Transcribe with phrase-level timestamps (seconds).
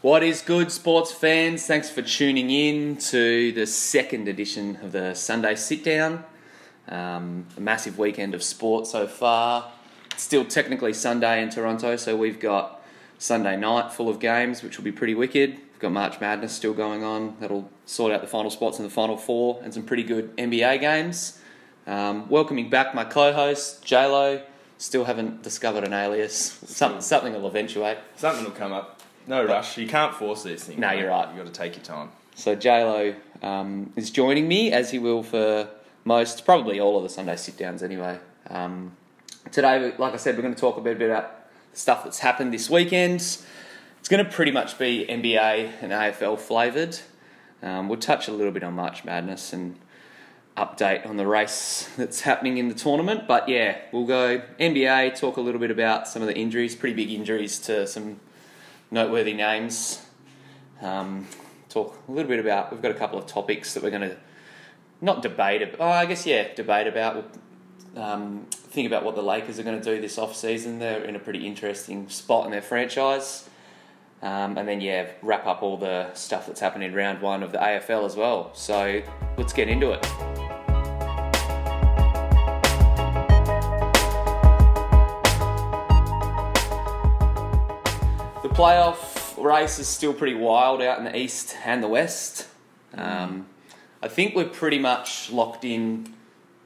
[0.00, 1.66] What is good, sports fans?
[1.66, 6.22] Thanks for tuning in to the second edition of the Sunday Sit Down.
[6.88, 9.72] Um, a massive weekend of sport so far.
[10.12, 12.80] It's still technically Sunday in Toronto, so we've got
[13.18, 15.56] Sunday night full of games, which will be pretty wicked.
[15.56, 17.34] We've got March Madness still going on.
[17.40, 20.78] That'll sort out the final spots in the final four and some pretty good NBA
[20.78, 21.40] games.
[21.88, 24.42] Um, welcoming back my co-host JLo.
[24.80, 26.36] Still haven't discovered an alias.
[26.66, 27.98] Some, something will eventuate.
[28.14, 28.98] Something will come up.
[29.28, 29.76] No rush.
[29.76, 30.78] You can't force these things.
[30.78, 31.28] No, you're right.
[31.28, 32.10] You've got to take your time.
[32.34, 35.68] So JLo um, is joining me as he will for
[36.04, 38.18] most, probably all of the Sunday sit downs anyway.
[38.48, 38.96] Um,
[39.52, 41.30] today, like I said, we're going to talk a bit about
[41.74, 43.16] stuff that's happened this weekend.
[43.16, 46.98] It's going to pretty much be NBA and AFL flavoured.
[47.62, 49.78] Um, we'll touch a little bit on March Madness and
[50.56, 53.28] update on the race that's happening in the tournament.
[53.28, 56.96] But yeah, we'll go NBA, talk a little bit about some of the injuries, pretty
[56.96, 58.20] big injuries to some
[58.90, 60.04] noteworthy names.
[60.80, 61.26] Um,
[61.68, 62.72] talk a little bit about.
[62.72, 64.16] We've got a couple of topics that we're going to
[65.00, 65.62] not debate.
[65.62, 67.24] ab- Oh, I guess yeah, debate about.
[67.96, 70.78] Um, think about what the Lakers are going to do this off season.
[70.78, 73.48] They're in a pretty interesting spot in their franchise.
[74.20, 77.52] Um, and then yeah, wrap up all the stuff that's happened in round one of
[77.52, 78.50] the AFL as well.
[78.54, 79.00] So
[79.36, 80.47] let's get into it.
[88.58, 92.48] Playoff race is still pretty wild out in the east and the west.
[92.92, 93.46] Um,
[94.02, 96.12] I think we're pretty much locked in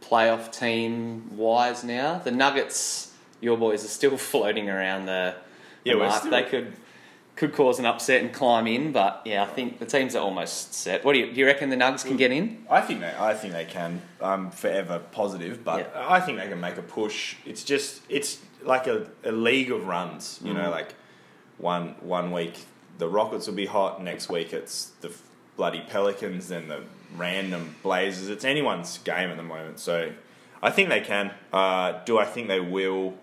[0.00, 2.18] playoff team wise now.
[2.18, 3.12] The Nuggets,
[3.42, 5.34] your boys, are still floating around the,
[5.84, 6.14] Yeah, mark.
[6.14, 6.72] still- They could
[7.34, 10.74] could cause an upset and climb in, but yeah, I think the teams are almost
[10.74, 11.02] set.
[11.02, 12.64] What do you, do you reckon the Nuggets can get in?
[12.70, 13.12] I think they.
[13.18, 14.00] I think they can.
[14.20, 16.06] I'm forever positive, but Yeah.
[16.08, 17.36] I think they can make a push.
[17.46, 18.00] It's just.
[18.08, 20.40] It's like a, a league of runs.
[20.44, 20.94] You know, like
[21.58, 22.64] one one week
[22.98, 24.02] the Rockets will be hot.
[24.02, 25.12] Next week it's the
[25.56, 26.48] bloody Pelicans.
[26.48, 26.82] Then the
[27.16, 28.28] random Blazers.
[28.28, 29.78] It's anyone's game at the moment.
[29.78, 30.12] So
[30.62, 31.32] I think they can.
[31.52, 33.14] Uh, do I think they will?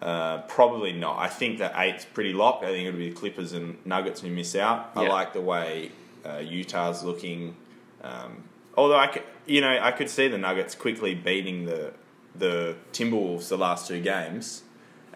[0.00, 1.18] Uh, probably not.
[1.18, 2.62] I think that eight's pretty locked.
[2.64, 4.90] I think it'll be the Clippers and Nuggets who miss out.
[4.94, 5.90] I like the way
[6.24, 7.56] uh, Utah's looking.
[8.02, 8.44] Um,
[8.76, 11.94] although I could, you know, I could see the Nuggets quickly beating the
[12.34, 14.62] the Timberwolves the last two games,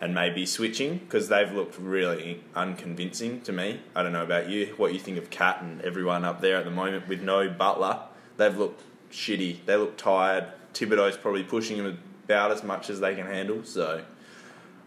[0.00, 3.80] and maybe switching because they've looked really unconvincing to me.
[3.94, 4.74] I don't know about you.
[4.76, 8.00] What you think of Cat and everyone up there at the moment with no Butler?
[8.36, 9.64] They've looked shitty.
[9.66, 10.46] They look tired.
[10.72, 13.62] Thibodeau's probably pushing them about as much as they can handle.
[13.64, 14.02] So.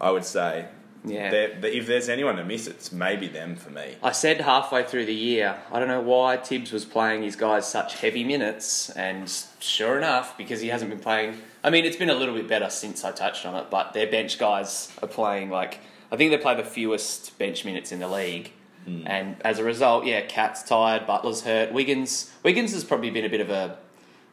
[0.01, 0.65] I would say,
[1.05, 1.31] Yeah.
[1.31, 3.95] if there's anyone to miss, it's maybe them for me.
[4.03, 7.67] I said halfway through the year, I don't know why Tibbs was playing his guys
[7.69, 11.37] such heavy minutes, and sure enough, because he hasn't been playing.
[11.63, 14.07] I mean, it's been a little bit better since I touched on it, but their
[14.07, 15.79] bench guys are playing like
[16.11, 18.51] I think they play the fewest bench minutes in the league,
[18.85, 22.31] and as a result, yeah, Cat's tired, Butler's hurt, Wiggins.
[22.43, 23.77] Wiggins has probably been a bit of a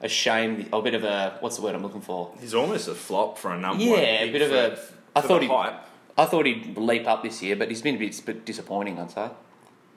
[0.03, 2.35] a shame, a bit of a what's the word I'm looking for?
[2.41, 5.21] He's almost a flop for a number Yeah, a bit of for- a- for I
[5.21, 5.81] thought he- hype.
[6.19, 9.11] I thought he'd leap up this year, but he's been a bit, bit disappointing, I'd
[9.11, 9.31] say.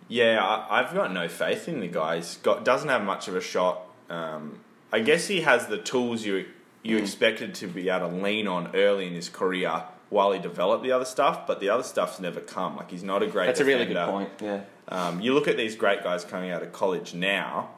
[0.08, 2.18] Yeah, I, I've got no faith in the guy.
[2.18, 3.82] He's got doesn't have much of a shot.
[4.10, 4.60] Um,
[4.92, 6.46] I guess he has the tools you
[6.84, 7.02] you Mm.
[7.02, 10.92] expected to be able to lean on early in his career while he developed the
[10.92, 12.76] other stuff, but the other stuff's never come.
[12.78, 13.48] Like he's not a great.
[13.48, 14.30] That's a really good point.
[14.42, 14.62] Yeah.
[14.90, 17.70] Um, you look at these great guys coming out of college now,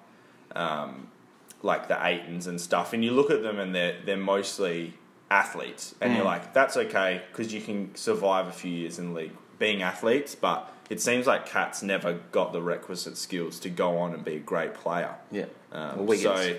[0.55, 1.07] um,
[1.61, 4.95] like the Aytons and stuff, and you look at them and they're they're mostly
[5.31, 6.17] athletes, and Mm.
[6.17, 9.81] you're like, that's okay because you can survive a few years in the league being
[9.81, 14.23] athletes, but it seems like Cat's never got the requisite skills to go on and
[14.23, 15.15] be a great player.
[15.31, 15.45] Yeah.
[15.71, 16.07] Um.
[16.17, 16.55] So,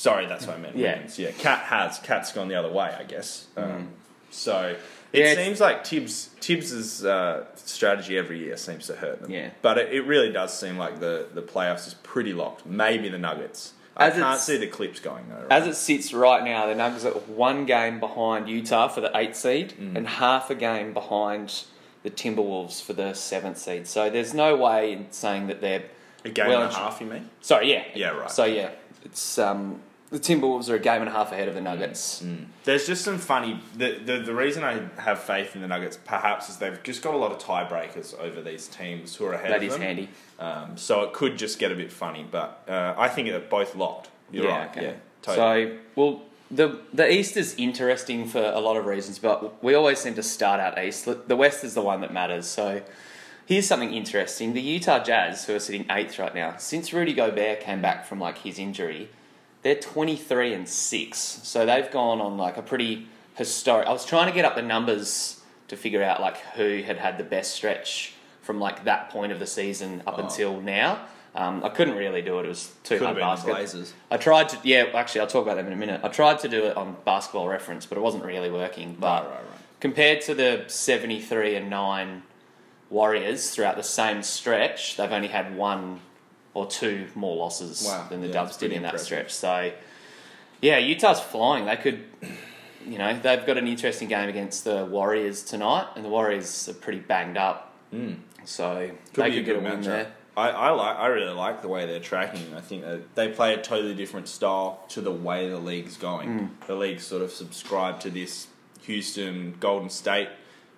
[0.00, 0.76] sorry, that's what I meant.
[0.76, 0.94] Yeah.
[0.94, 1.18] Wiggins.
[1.18, 1.30] yeah.
[1.32, 1.98] Cat has.
[1.98, 3.46] Cat's gone the other way, I guess.
[3.56, 3.88] Um,
[4.30, 5.18] so it Mm.
[5.18, 9.30] Yeah, it's- seems like Tibbs Tibbs's uh, strategy every year seems to hurt them.
[9.30, 9.50] Yeah.
[9.60, 12.64] But it, it really does seem like the the playoffs is pretty locked.
[12.64, 13.72] Maybe the Nuggets.
[13.96, 15.42] I As can't it's- see the clips going though.
[15.42, 15.50] Right?
[15.52, 19.36] As it sits right now, the Nuggets are one game behind Utah for the eighth
[19.36, 19.96] seed Mm.
[19.96, 21.64] and half a game behind
[22.04, 23.86] the Timberwolves for the seventh seed.
[23.88, 25.82] So there's no way in saying that they're
[26.24, 27.28] a game well and a half, you mean?
[27.40, 28.30] sorry, yeah, Yeah, right.
[28.30, 28.70] So yeah,
[29.04, 32.24] it's um, the Timberwolves are a game and a half ahead of the Nuggets.
[32.64, 33.60] There's just some funny.
[33.76, 37.14] The, the the reason I have faith in the Nuggets perhaps is they've just got
[37.14, 39.82] a lot of tiebreakers over these teams who are ahead That of is them.
[39.82, 40.08] handy.
[40.38, 43.76] Um, so it could just get a bit funny, but uh, I think they're both
[43.76, 44.08] locked.
[44.32, 44.70] You're yeah, right.
[44.70, 44.82] okay.
[44.82, 44.92] Yeah,
[45.22, 45.66] totally.
[45.68, 49.98] So well, the the East is interesting for a lot of reasons, but we always
[50.00, 51.06] seem to start out East.
[51.28, 52.46] The West is the one that matters.
[52.46, 52.82] So
[53.46, 57.60] here's something interesting: the Utah Jazz, who are sitting eighth right now, since Rudy Gobert
[57.60, 59.08] came back from like his injury,
[59.62, 61.18] they're 23 and six.
[61.18, 63.86] So they've gone on like a pretty historic.
[63.86, 67.18] I was trying to get up the numbers to figure out like who had had
[67.18, 70.22] the best stretch from like that point of the season up Oh.
[70.24, 71.00] until now.
[71.32, 72.46] Um, I couldn't really do it.
[72.46, 73.94] It was too Could hard basket.
[74.10, 74.86] I tried to, yeah.
[74.94, 76.00] Actually, I'll talk about them in a minute.
[76.02, 78.96] I tried to do it on Basketball Reference, but it wasn't really working.
[78.98, 79.58] But Right, right, right.
[79.78, 82.24] compared to the seventy-three and nine
[82.88, 86.00] Warriors throughout the same stretch, they've only had one
[86.54, 88.06] or two more losses Wow.
[88.08, 89.06] than the Yeah, Dubs did in that impressive.
[89.06, 89.32] stretch.
[89.34, 89.72] So,
[90.60, 91.64] yeah, Utah's flying.
[91.66, 92.04] They could,
[92.86, 96.74] you know, they've got an interesting game against the Warriors tonight, and the Warriors are
[96.74, 97.72] pretty banged up.
[97.94, 98.16] Mm.
[98.44, 100.12] So Could they be could a get a win there.
[100.36, 100.96] I, I like.
[100.96, 102.54] I really like the way they're tracking.
[102.56, 106.28] I think that they play a totally different style to the way the league's going.
[106.60, 106.66] Mm.
[106.66, 108.46] The league sort of subscribed to this
[108.82, 110.28] Houston Golden State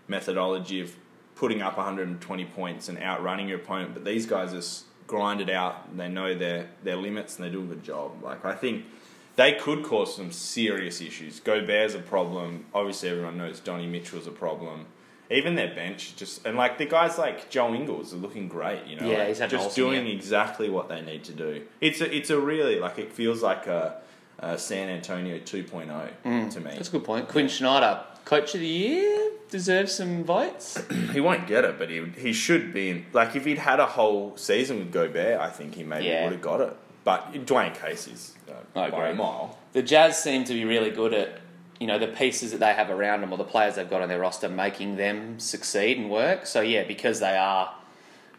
[0.08, 0.94] methodology of
[1.36, 3.94] putting up 120 points and outrunning your opponent.
[3.94, 5.94] But these guys just grind it out.
[5.96, 8.22] They know their their limits and they do a good job.
[8.22, 8.84] Like I think.
[9.34, 11.40] They could cause some serious issues.
[11.40, 12.66] Gobert's a problem.
[12.74, 14.84] Obviously, everyone knows Donnie Mitchell's a problem.
[15.30, 18.84] Even their bench, just and like the guys like Joe Ingles are looking great.
[18.86, 21.62] You know, Yeah, like, he's just awesome doing exactly what they need to do.
[21.80, 24.02] It's a, it's a really like it feels like a,
[24.38, 26.72] a San Antonio 2.0 mm, to me.
[26.74, 27.26] That's a good point.
[27.28, 30.80] Quin Snyder, Coach of the Year, deserves some votes.
[31.12, 33.06] He won't get it, but he he should be in.
[33.12, 36.24] Like if he'd had a whole season with Gobert, I think he maybe Yeah.
[36.24, 36.74] would have got it.
[37.04, 39.58] But Dwane Casey's uh, by a mile.
[39.72, 41.40] the Jazz seem to be really good at,
[41.80, 44.08] you know, the pieces that they have around them or the players they've got on
[44.08, 46.46] their roster making them succeed and work.
[46.46, 47.74] So yeah, because they are,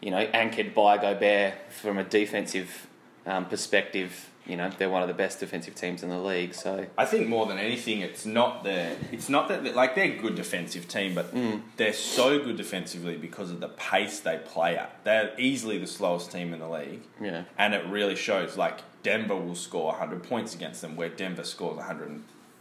[0.00, 2.86] you know, anchored by Gobert from a defensive
[3.26, 6.54] um, perspective, you know, they're one of the best defensive teams in the league.
[6.54, 10.18] So I think more than anything, it's not the it's not that like they're a
[10.18, 11.62] good defensive team, but Mm.
[11.76, 14.98] they're so good defensively because of the pace they play at.
[15.04, 18.56] They're easily the slowest team in the league, yeah, and it really shows.
[18.56, 21.76] Like Denver will score 100 points against them, where Denver scores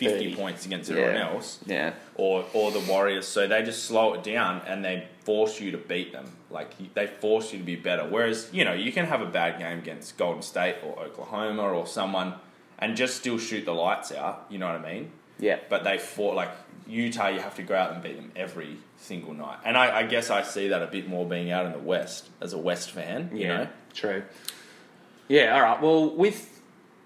[0.06, 0.36] 150 30.
[0.42, 1.30] points against everyone Yeah.
[1.30, 3.28] else, yeah, or or the Warriors.
[3.28, 6.26] So they just slow it down and they force you to beat them.
[6.50, 8.04] Like they force you to be better.
[8.06, 11.88] Whereas you know you can have a bad game against Golden State or Oklahoma or
[11.88, 12.36] someone,
[12.80, 14.46] and just still shoot the lights out.
[14.50, 15.12] You know what I mean?
[15.40, 15.58] yeah.
[15.70, 16.52] But they fought like
[16.88, 17.30] Utah.
[17.30, 19.58] You have to go out and beat them every single night.
[19.66, 22.30] And I, I guess I see that a bit more being out in the West
[22.42, 23.30] as a West fan.
[23.34, 23.68] You Yeah, know.
[23.94, 24.24] true.
[25.28, 25.82] Yeah, all right.
[25.82, 26.53] Well, with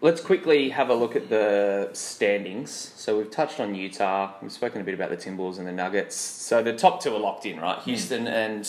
[0.01, 2.71] let's quickly have a look at the standings.
[2.95, 4.33] So we've touched on Utah.
[4.41, 6.15] We've spoken a bit about the Timberwolves and the Nuggets.
[6.15, 7.79] So the top two are locked in, right?
[7.79, 8.67] Houston and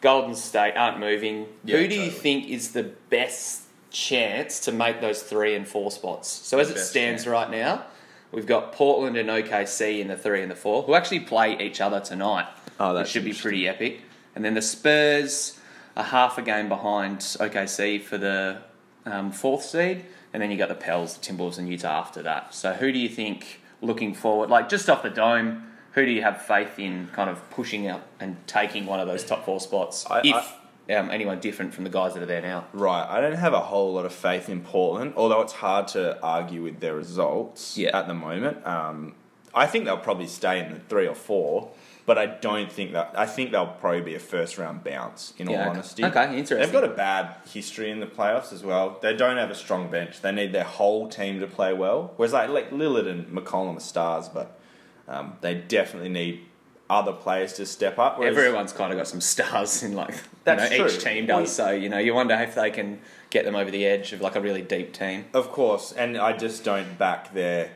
[0.00, 1.46] Golden State aren't moving.
[1.64, 5.90] Yeah, Who do you think is the best chance to make those three and four
[5.90, 6.28] spots?
[6.28, 7.26] So as it stands chance.
[7.26, 7.84] right now,
[8.32, 11.80] we've got Portland and OKC in the three and the four, who actually play each
[11.80, 12.46] other tonight.
[12.80, 14.02] Oh, that should be pretty epic.
[14.34, 15.58] And then the Spurs
[15.96, 18.58] are half a game behind OKC for the
[19.04, 20.04] um, fourth seed,
[20.38, 22.54] and then you got the Pels, the Timberwolves, and Utah after that.
[22.54, 25.64] So who do you think looking forward, like just off the dome?
[25.94, 29.24] Who do you have faith in kind of pushing out and taking one of those
[29.24, 30.06] top four spots?
[30.08, 32.66] I- if um, anyone different from the guys that are there now.
[32.72, 36.22] Right, I don't have a whole lot of faith in Portland, although it's hard to
[36.22, 37.98] argue with their results Yeah.
[37.98, 38.64] at the moment.
[38.64, 39.16] Um,
[39.52, 41.70] I think they'll probably stay in the three or four,
[42.08, 43.12] but I don't think that.
[43.14, 45.34] I think they'll probably be a first round bounce.
[45.36, 45.70] In Yeah, all okay.
[45.70, 46.58] honesty, Okay, interesting.
[46.58, 48.98] They've got a bad history in the playoffs as well.
[49.02, 50.22] They don't have a strong bench.
[50.22, 52.14] They need their whole team to play well.
[52.16, 54.58] Whereas like, like Lillard and McCollum are stars, but
[55.06, 56.46] um, they definitely need
[56.88, 58.18] other players to step up.
[58.18, 61.54] Whereas, Everyone's kind of got some stars in like you That's know, each team does.
[61.54, 64.34] So you know, you wonder if they can get them over the edge of like
[64.34, 65.26] a really deep team.
[65.34, 67.70] Of course, and I just don't back their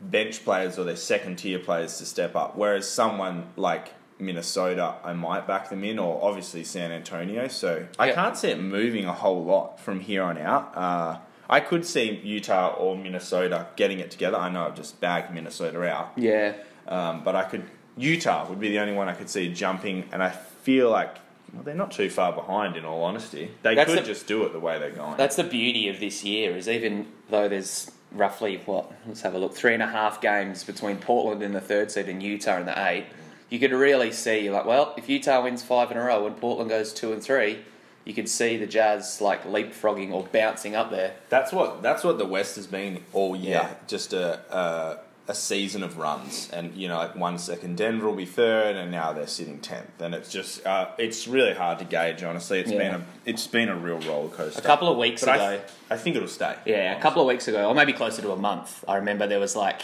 [0.00, 2.56] bench players or their second tier players to step up.
[2.56, 7.48] Whereas someone like Minnesota, I might back them in, or obviously San Antonio.
[7.48, 10.76] So I can't see it moving a whole lot from here on out.
[10.76, 11.18] Uh,
[11.50, 14.36] I could see Utah or Minnesota getting it together.
[14.36, 16.54] I know I've just bagged Minnesota out, Yeah,
[16.86, 17.64] um, but I could.
[17.96, 21.16] Utah would be the only one I could see jumping, and I feel like
[21.52, 22.76] well, they're not too far behind.
[22.76, 25.16] In all honesty, they That's could the- just do it the way they're going.
[25.16, 29.38] That's the beauty of this year, is even though there's roughly what let's have a
[29.38, 32.66] look, three and a half games between Portland in the third seed and Utah in
[32.66, 33.06] the eight.
[33.50, 36.36] You could really see you're like, well, if Utah wins five in a row and
[36.36, 37.60] Portland goes two and three,
[38.04, 41.14] you could see the Jazz like leapfrogging or bouncing up there.
[41.28, 43.60] That's what that's what the West has been all year.
[43.62, 43.74] Yeah.
[43.86, 44.98] Just a, a
[45.28, 48.90] a season of runs, and you know, like one second Denver will be third, and
[48.90, 52.22] now they're sitting tenth, and it's just uh, it's really hard to gauge.
[52.22, 52.78] Honestly, It's Yeah.
[52.78, 54.58] been a it's been a real roller coaster.
[54.60, 56.56] A couple of weeks but ago, I, th- I think it'll stay.
[56.64, 59.38] yeah, a couple of weeks ago, or maybe closer to a month, I remember there
[59.40, 59.82] was like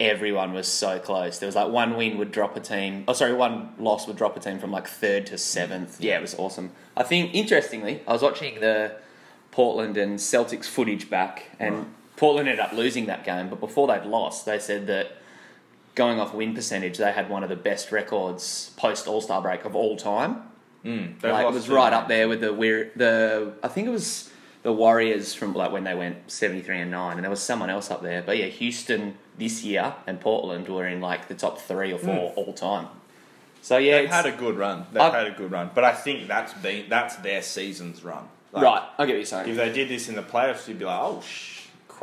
[0.00, 1.38] everyone was so close.
[1.38, 3.04] There was like one win would drop a team.
[3.06, 6.00] Oh, sorry, one loss would drop a team from like third to seventh.
[6.00, 6.72] Yeah, it was awesome.
[6.96, 8.96] I think interestingly, I was watching the
[9.52, 11.94] Portland and Celtics footage back, and.
[12.16, 13.48] Portland ended up losing that game.
[13.48, 15.12] But before they'd lost, they said that
[15.94, 19.64] going off win percentage, they had one of the best records post All Star break
[19.64, 20.42] of all time.
[20.84, 24.30] Mm, Like, it was right up there with the weir- the I think it was
[24.62, 27.70] the Warriors from like when they went seventy three and nine, and there was someone
[27.70, 28.22] else up there.
[28.22, 32.32] But yeah, Houston this year and Portland were in like the top three or four
[32.36, 32.88] all time.
[33.62, 34.84] So yeah, They've had a good run.
[34.92, 38.28] They've I've- had a good run, but I think that's been that's their season's run.
[38.52, 38.82] Like, right.
[38.98, 39.48] I get what you're saying.
[39.50, 41.53] If they did this in the playoffs, you'd be like, oh, sh-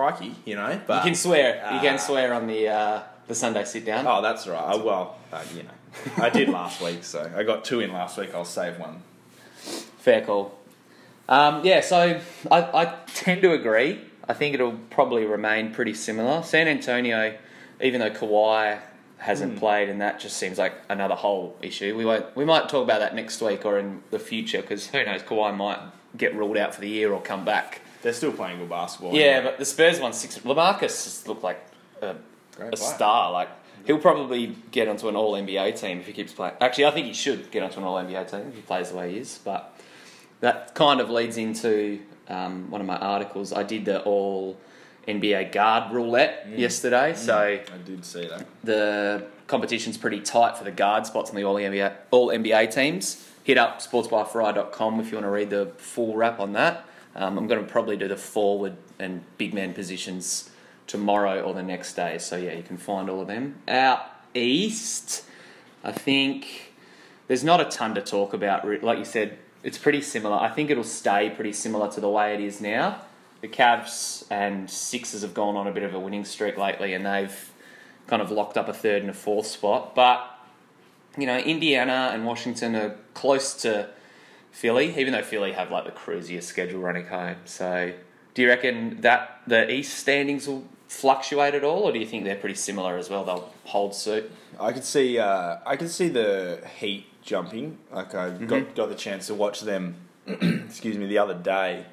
[0.02, 0.80] crikey, you know.
[0.88, 1.56] But you can swear.
[1.56, 1.82] you Ah.
[1.82, 4.08] can swear on the uh, the Sunday sit down.
[4.08, 4.84] Oh, that's right.
[4.84, 5.70] Well, uh, you know,
[6.24, 8.34] I did last week, so I got two in last week.
[8.34, 9.04] I'll save one.
[10.00, 10.58] Fair call.
[11.30, 12.20] Um, yeah, so
[12.52, 14.00] I, I tend to agree.
[14.28, 16.42] I think it'll probably remain pretty similar.
[16.44, 17.38] San Antonio,
[17.82, 18.80] even though Kawhi
[19.18, 21.96] hasn't played, and that just seems like another whole issue.
[21.96, 22.26] We won't.
[22.36, 25.22] We might talk about that next week or in the future because who knows?
[25.22, 25.80] Kawhi might
[26.18, 27.82] get ruled out for the year or come back.
[28.02, 29.14] They're still playing good basketball.
[29.14, 30.38] Yeah, but the Spurs won six.
[30.40, 31.60] LaMarcus looked like
[32.02, 32.16] a,
[32.56, 33.32] Great a star.
[33.32, 33.50] Like
[33.86, 36.56] he'll probably get onto an All NBA team if he keeps playing.
[36.62, 38.98] Actually, I think he should get onto an All NBA team if he plays the
[38.98, 39.40] way he is.
[39.44, 39.78] But
[40.40, 43.54] that kind of leads into um, one of my articles.
[43.54, 44.58] I did the All
[45.08, 48.46] NBA guard roulette yesterday, so I did see that.
[48.64, 53.28] the competition's pretty tight for the guard spots on the All NBA, All NBA teams.
[53.44, 56.86] Hit up sportsbyfry.com if you want to read the full wrap on that.
[57.16, 60.50] Um, I'm going to probably do the forward and big man positions
[60.88, 62.18] tomorrow or the next day.
[62.18, 63.56] So, yeah, you can find all of them.
[63.68, 64.02] Out
[64.34, 65.24] east,
[65.84, 66.74] I think
[67.28, 68.66] there's not a ton to talk about.
[68.84, 70.38] Like you said, it's pretty similar.
[70.38, 73.02] I think it'll stay pretty similar to the way it is now.
[73.42, 77.06] The Cavs and Sixers have gone on a bit of a winning streak lately, and
[77.06, 77.52] they've
[78.08, 79.96] kind of locked up a third and a fourth spot.
[79.96, 80.28] But
[81.18, 83.90] you know, Indiana and Washington are close to
[84.52, 87.36] Philly, even though Philly have like the cruisiest schedule running home.
[87.46, 87.94] So,
[88.34, 92.26] do you reckon that the East standings will fluctuate at all, or do you think
[92.26, 93.24] they're pretty similar as well?
[93.24, 94.30] They'll hold suit.
[94.60, 95.18] I could see.
[95.20, 97.78] Uh, I could see the Heat jumping.
[97.92, 98.46] Like I Mm-hmm.
[98.48, 99.96] got got the chance to watch them.
[100.28, 101.86] excuse me, the other day.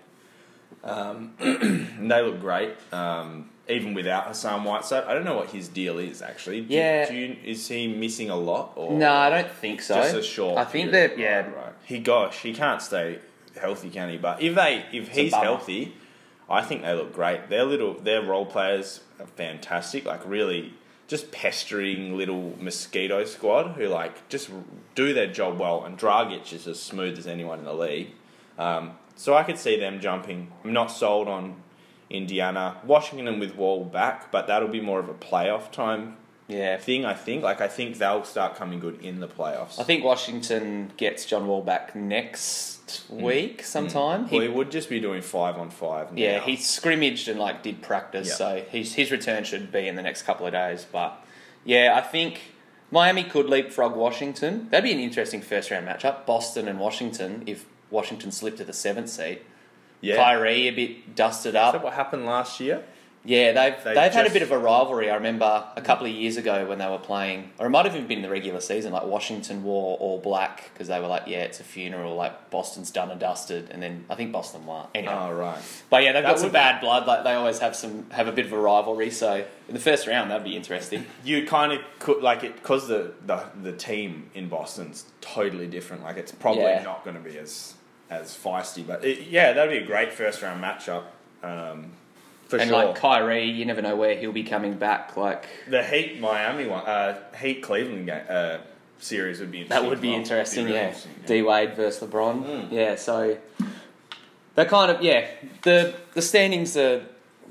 [0.84, 2.74] Um, and they look great.
[2.92, 6.62] Um, even without Hassan Whiteside, I don't know what his deal is actually.
[6.62, 7.08] Do, Yeah.
[7.08, 9.94] do you, is he missing a lot or No, I don't think so.
[9.96, 10.58] just a short?
[10.58, 11.67] I think that yeah, right.
[11.88, 13.18] He gosh, he can't stay
[13.58, 14.18] healthy, can he?
[14.18, 15.44] But if they if he's bummer.
[15.44, 15.94] healthy,
[16.48, 17.48] I think they look great.
[17.48, 20.04] Their little their role players are fantastic.
[20.04, 20.74] Like really,
[21.06, 24.50] just pestering little mosquito squad who like just
[24.94, 25.82] do their job well.
[25.82, 28.08] And Dragic is as smooth as anyone in the league.
[28.58, 30.52] Um, so I could see them jumping.
[30.64, 31.56] I'm not sold on
[32.10, 36.76] Indiana, Washington with Wall back, but that'll be more of a playoff time yeah.
[36.78, 37.04] thing.
[37.04, 37.42] I think.
[37.42, 39.78] Like I think they'll start coming good in the playoffs.
[39.78, 43.22] I think Washington gets John Wall back next mm.
[43.22, 43.64] week mm.
[43.64, 44.26] sometime.
[44.26, 46.12] He- Well, he would just be doing five on five.
[46.12, 46.18] Now.
[46.20, 48.34] Yeah, he scrimmaged and like did practice, Yeah.
[48.34, 50.86] so his his return should be in the next couple of days.
[50.90, 51.24] But
[51.64, 52.40] yeah, I think
[52.90, 54.68] Miami could leapfrog Washington.
[54.70, 56.26] That'd be an interesting first round matchup.
[56.26, 57.42] Boston and Washington.
[57.46, 59.40] If Washington slipped to the seventh seed,
[60.00, 60.16] yeah.
[60.16, 61.84] Kyrie a bit dusted Is that up.
[61.84, 62.84] what happened last year?
[63.24, 65.10] Yeah, they've They they've had a bit of a rivalry.
[65.10, 67.94] I remember a couple of years ago when they were playing, or it might have
[67.94, 68.92] even been the regular season.
[68.92, 72.14] Like Washington wore all black because they were like, yeah, it's a funeral.
[72.14, 74.86] Like Boston's done and dusted, and then I think Boston won.
[74.94, 75.58] Anyway, Oh right.
[75.90, 77.06] But yeah, they've That got some bad blood.
[77.06, 79.10] Like they always have some have a bit of a rivalry.
[79.10, 81.04] So in the first round, that'd be interesting.
[81.24, 86.02] You kind of could like it because the, the the team in Boston's totally different.
[86.04, 86.82] Like it's probably Yeah.
[86.82, 87.74] not going to be as
[88.08, 88.86] as feisty.
[88.86, 91.02] But it, yeah, that'd be a great first round matchup.
[91.42, 91.92] Um,
[92.48, 92.86] for and sure.
[92.86, 95.16] like Kyrie, you never know where he'll be coming back.
[95.16, 98.58] Like the Heat Miami one, uh, Heat Cleveland game, uh,
[98.98, 99.82] series would be interesting.
[99.84, 100.18] that would be well.
[100.18, 100.64] interesting.
[100.64, 102.44] really yeah, interesting, D Wade versus LeBron.
[102.44, 102.72] Mm.
[102.72, 103.36] Yeah, so
[104.54, 105.26] that kind of yeah.
[105.62, 107.04] The the standings are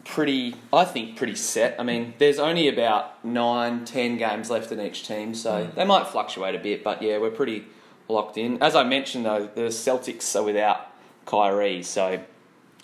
[0.04, 0.56] pretty.
[0.74, 1.80] I think pretty set.
[1.80, 5.76] I mean, there's only about nine, ten games left in each team, so Mm.
[5.76, 6.84] they might fluctuate a bit.
[6.84, 7.66] But yeah, we're pretty
[8.10, 8.62] locked in.
[8.64, 10.88] As I mentioned though, the Celtics are without
[11.26, 12.20] Kyrie, so.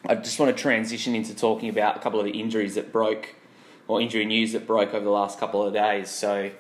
[0.08, 3.36] I just want to transition into talking about a couple of the injuries that broke,
[3.88, 6.10] or injury news that broke over the last couple of days.
[6.10, 6.52] So,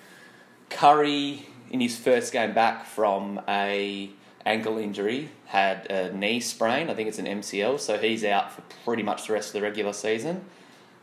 [0.69, 4.09] Curry, in his first game back from a
[4.45, 6.89] ankle injury, had a knee sprain.
[6.89, 9.61] I think it's an MCL, so he's out for pretty much the rest of the
[9.61, 10.45] regular season.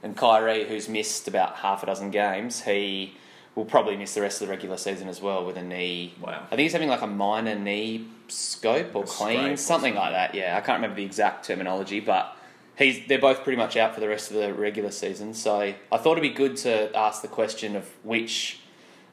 [0.02, 3.16] And Kyrie, who's missed about half a dozen games, he
[3.54, 6.14] will probably miss the rest of the regular season as well with a knee.
[6.20, 6.44] Wow.
[6.46, 10.34] I think he's having like a minor knee scope or clean, something like that.
[10.34, 12.36] Yeah, I can't remember the exact terminology, but
[12.76, 15.34] he's they're both pretty much out for the rest of the regular season.
[15.34, 18.60] So I thought it'd be good to ask the question of which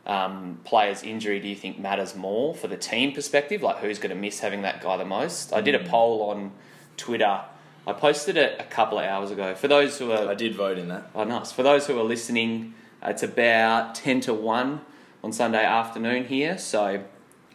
[0.05, 3.61] um, player's injury do you think matters more for the team perspective?
[3.61, 5.53] Like who's going to miss having that guy the most?
[5.53, 6.51] I did a poll on
[6.95, 7.41] Twitter.
[7.85, 9.55] I posted it a couple of hours ago.
[9.55, 11.09] For those who are I did vote in that.
[11.13, 11.51] Oh, nice.
[11.51, 14.81] For those who are listening, it's about 10 to 1
[15.23, 17.03] on Sunday afternoon here, so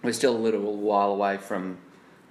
[0.02, 1.78] we're still a little while away from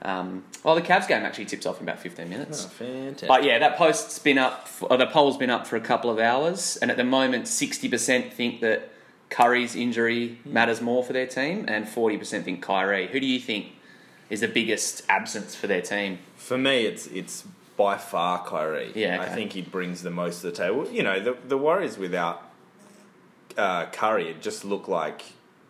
[0.04, 2.66] Um, well, the Cavs game actually tips off in about 15 minutes.
[2.66, 3.28] Oh, fantastic.
[3.28, 6.18] But yeah, that post's been up, or the poll's been up for a couple of
[6.18, 8.90] hours, and at the moment, 60% think that
[9.30, 13.08] Curry's injury matters more for their team, and 40% think Kyrie.
[13.08, 13.74] Who do you think
[14.32, 16.18] is the biggest absence for their team?
[16.36, 17.44] For me, it's it's
[17.78, 18.92] by far Kyrie.
[18.96, 20.90] Yeah, I think he brings the most to the table.
[20.90, 22.42] You know, the the Warriors without
[23.56, 25.22] uh, Curry, it just look like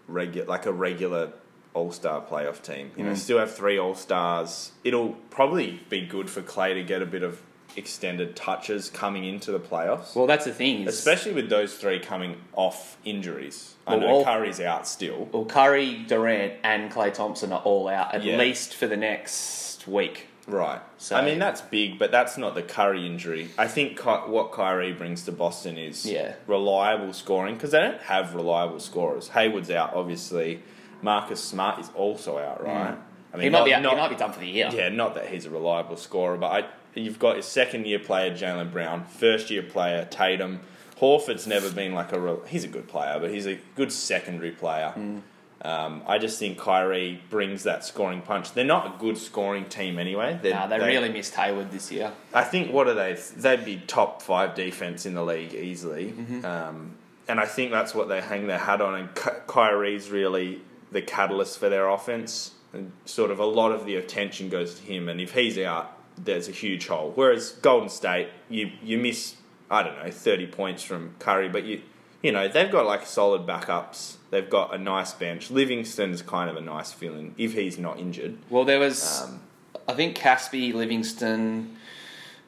[0.07, 1.33] regular, like a regular
[1.73, 2.91] All Star playoff team.
[2.97, 3.17] You know, Mm.
[3.17, 4.71] still have three All Stars.
[4.83, 7.41] It'll probably be good for Klay to get a bit of
[7.77, 10.13] extended touches coming into the playoffs.
[10.13, 10.85] Well, that's the thing.
[10.89, 13.75] Especially with those three coming off injuries.
[13.87, 15.29] I Well, know all- Curry's out still.
[15.31, 18.35] well, Curry, Durant, and Klay Thompson are all out at Yeah.
[18.35, 20.27] least for the next week.
[20.47, 20.81] Right.
[20.97, 23.49] So- I mean, that's big, but that's not the Curry injury.
[23.57, 26.33] I think Ky- what Kyrie brings to Boston is Yeah.
[26.47, 29.29] reliable scoring because they don't have reliable scorers.
[29.29, 30.61] Hayward's out, obviously.
[31.01, 32.95] Marcus Smart is also out, right?
[33.33, 33.41] I Mm.
[33.43, 34.69] he, might not- be out, not- he might be done for the year.
[34.73, 36.65] Yeah, not that he's a reliable scorer, but I,
[36.99, 40.59] you've got your second year player, Jaylen Brown, first year player, Tatum.
[40.99, 44.51] Horford's never been like a real, he's a good player, but he's a good secondary
[44.51, 44.93] player.
[44.95, 45.21] Mm.
[45.63, 48.53] Um, I just think Kyrie brings that scoring punch.
[48.53, 50.39] They're not a good scoring team anyway.
[50.43, 52.11] Nah, they, they- really missed Hayward this year.
[52.33, 53.13] I think what are they?
[53.37, 56.45] They'd be top five defense in the league easily, Mm-hmm.
[56.45, 56.95] um,
[57.27, 58.95] and I think that's what they hang their hat on.
[58.95, 63.85] And Ky- Kyrie's really the catalyst for their offense, and sort of a lot of
[63.85, 65.09] the attention goes to him.
[65.09, 67.11] And if he's out, there's a huge hole.
[67.15, 69.35] Whereas Golden State, you you miss
[69.69, 71.81] I don't know thirty points from Curry, but you
[72.21, 74.15] you know they've got like solid backups.
[74.29, 75.49] They've got a nice bench.
[75.51, 78.37] Livingston's kind of a nice feeling if he's not injured.
[78.49, 79.41] Well, there was, Um,
[79.89, 81.75] I think, Casspi, Livingston,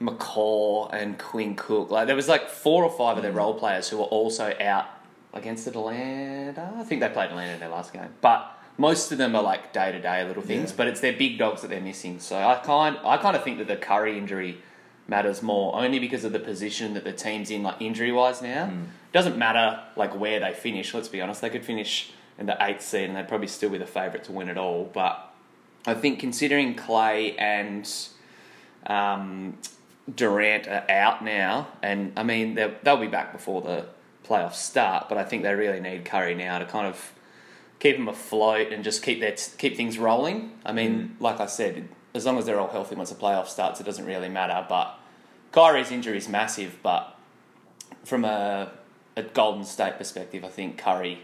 [0.02, 1.90] McCaw, and Quinn Cook.
[1.92, 3.18] Like there was like four or five Mm.
[3.18, 4.86] of their role players who were also out
[5.34, 6.74] against the Atlanta.
[6.78, 9.74] I think they played Atlanta in their last game, but most of them are like
[9.74, 10.72] day to day little things.
[10.72, 10.78] Yeah.
[10.78, 12.20] But it's their big dogs that they're missing.
[12.20, 14.58] So I kind, I kind of think that the Curry injury
[15.08, 18.68] matters more only because of the position that the team's in, like injury wise now.
[18.68, 18.86] Mm.
[19.12, 20.94] Doesn't matter like where they finish.
[20.94, 23.78] Let's be honest, they could finish in the eighth seed and they'd probably still be
[23.78, 24.90] the favourite to win it all.
[24.92, 25.34] But
[25.86, 27.90] I think considering Klay and
[28.88, 29.58] um,
[30.14, 33.86] Durant are out now, and I mean they'll, they'll be back before the
[34.28, 37.14] playoffs start, but I think they really need Curry now to kind of
[37.80, 40.52] keep them afloat and just keep their keep things rolling.
[40.66, 41.22] I mean, mm.
[41.22, 44.06] like I said, as long as they're all healthy once the playoff starts, it doesn't
[44.06, 44.66] really matter.
[44.68, 44.98] But
[45.52, 47.18] Kyrie's injury is massive, but
[48.04, 48.72] from a,
[49.16, 51.20] a Golden State perspective, I think Curry,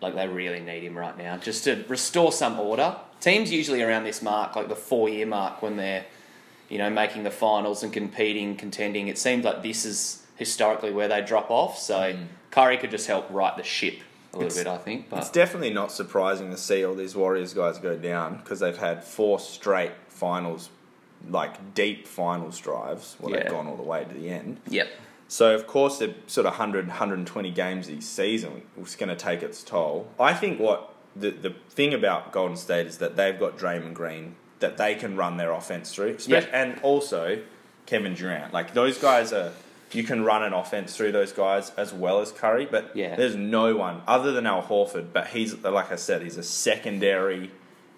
[0.00, 2.96] like they really need him right now just to restore some order.
[3.20, 6.06] Teams usually around this mark, like the four year mark, when they're
[6.68, 9.08] you know making the finals and competing, contending.
[9.08, 11.78] It seems like this is historically where they drop off.
[11.78, 12.22] So hmm.
[12.50, 13.98] Curry could just help right the ship
[14.32, 15.10] a little It's- bit, I think.
[15.10, 15.18] But.
[15.18, 19.04] It's definitely not surprising to see all these Warriors guys go down because they've had
[19.04, 20.70] four straight finals,
[21.28, 23.42] like deep finals drives where Yeah.
[23.42, 24.60] they've gone all the way to the end.
[24.68, 24.88] yep,
[25.30, 29.42] So, of course, the sort of 100, 120 games each season was going to take
[29.42, 30.08] its toll.
[30.18, 34.36] I think what the, the thing about Golden State is that they've got Draymond Green
[34.60, 36.16] that they can run their offense through.
[36.26, 36.44] Yeah.
[36.52, 37.40] And also
[37.86, 38.52] Kevin Durant.
[38.54, 39.52] Like, those guys are.
[39.92, 43.16] You can run an offense through those guys as well as Curry, but Yeah.
[43.16, 45.06] there's no one other than Al Horford.
[45.12, 47.50] But he's like I said, he's a secondary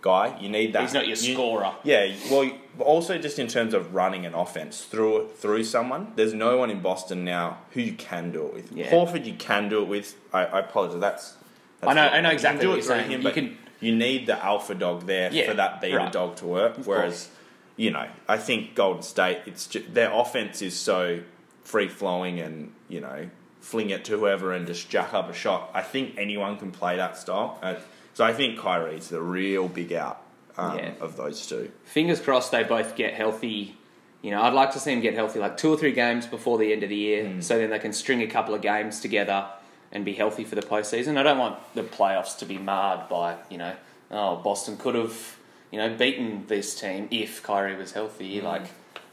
[0.02, 0.36] guy.
[0.40, 0.82] You need that.
[0.82, 1.72] he's not your you- scorer.
[1.82, 6.56] yeah, well, also just in terms of running an offense through through someone, there's no
[6.56, 8.72] one in Boston now who you can do it with.
[8.72, 8.90] Yeah.
[8.90, 10.14] Horford, you can do it with.
[10.32, 11.00] I, I apologize.
[11.00, 11.34] That's,
[11.80, 12.14] that's I know- wrong.
[12.14, 13.10] I know exactly You can do what it you're saying.
[13.10, 16.12] Him, You but can- you need the alpha dog there Yeah, for that beta right.
[16.12, 16.78] dog to work.
[16.78, 17.28] Of Whereas, course.
[17.76, 21.20] you know, I think Golden State, it's just, their offense is so
[21.64, 23.28] free flowing and you know
[23.60, 25.70] fling it to whoever and just jack up a shot.
[25.74, 27.58] I think anyone can play that style.
[27.62, 27.74] Uh,
[28.14, 30.22] so I think Kyrie's the real big out
[30.56, 30.92] um, Yeah.
[31.00, 31.70] of those two.
[31.84, 33.76] fingers crossed they both get healthy.
[34.22, 36.56] You know, I'd like to see them get healthy like two or three games before
[36.58, 37.42] the end of the year, Mm.
[37.42, 39.46] so then they can string a couple of games together
[39.92, 41.16] and be healthy for the postseason.
[41.18, 43.74] I don't want the playoffs to be marred by you know,
[44.10, 45.36] oh Boston could have
[45.70, 48.40] you know beaten this team if Kyrie was healthy.
[48.40, 48.44] Mm.
[48.44, 48.66] Like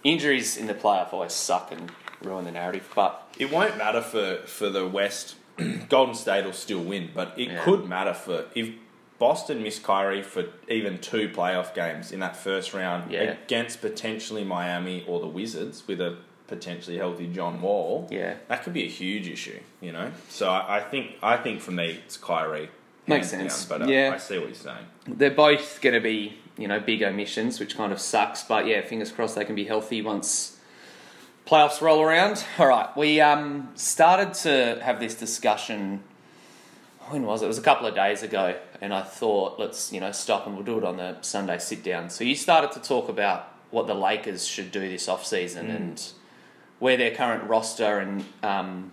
[0.03, 2.89] injuries in the playoff always suck and ruin the narrative.
[2.95, 5.35] But It won't matter for, for the West.
[5.89, 7.63] Golden State will still win, but it Yeah.
[7.63, 8.69] could matter for if
[9.19, 13.21] Boston miss Kyrie for even two playoff games in that first round Yeah.
[13.21, 18.07] against potentially Miami or the Wizards with a potentially healthy John Wall.
[18.11, 20.11] yeah, That could be a huge issue, you know.
[20.29, 22.69] So I, I think I think for me it's Kyrie.
[23.07, 23.65] Makes sense.
[23.65, 24.11] down, but uh, Yeah.
[24.13, 24.85] I see what you're saying.
[25.07, 28.43] they're both going to be you know big omissions, which kind of sucks.
[28.43, 30.57] But yeah, fingers crossed they can be healthy once
[31.45, 32.43] playoffs roll around.
[32.59, 36.03] All right, we um, started to have this discussion.
[37.09, 37.45] when was it?
[37.45, 40.55] It was a couple of days ago, and I thought, let's you know stop and
[40.55, 42.09] we'll do it on the Sunday sit down.
[42.09, 46.11] So you started to talk about what the Lakers should do this off season and
[46.79, 48.91] where their current roster and um,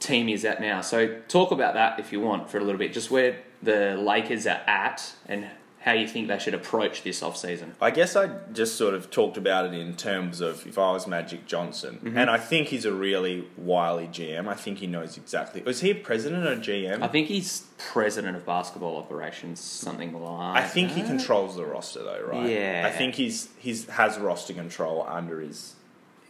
[0.00, 0.80] team is at now.
[0.80, 4.46] So talk about that if you want for a little bit, just where the Lakers
[4.46, 5.46] are at and
[5.86, 7.74] how you think they should approach this off season.
[7.80, 11.06] I guess I just sort of talked about it in terms of if I was
[11.06, 12.18] Magic Johnson, Mm-hmm.
[12.18, 14.48] and I think he's a really wily GM.
[14.48, 15.62] I think he knows exactly.
[15.62, 17.02] Was he a president or GM?
[17.02, 20.56] I think he's president of basketball operations, something like.
[20.64, 22.50] I think he controls the roster though, right?
[22.50, 22.82] Yeah.
[22.84, 25.76] I think he's he's has roster control under his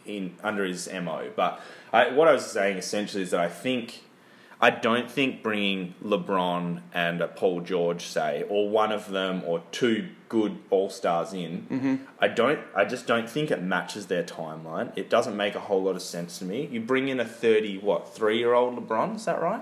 [0.05, 1.31] in under his mo.
[1.35, 1.59] But
[1.91, 4.03] I, what I was saying essentially is that I think
[4.59, 10.09] I don't think bringing LeBron and Paul George, say, or one of them, or two
[10.29, 11.95] good All Stars in, Mm-hmm.
[12.19, 12.59] I don't.
[12.75, 14.91] I just don't think it matches their timeline.
[14.97, 16.67] It doesn't make a whole lot of sense to me.
[16.71, 19.61] You bring in a thirty what three year old LeBron, is that right?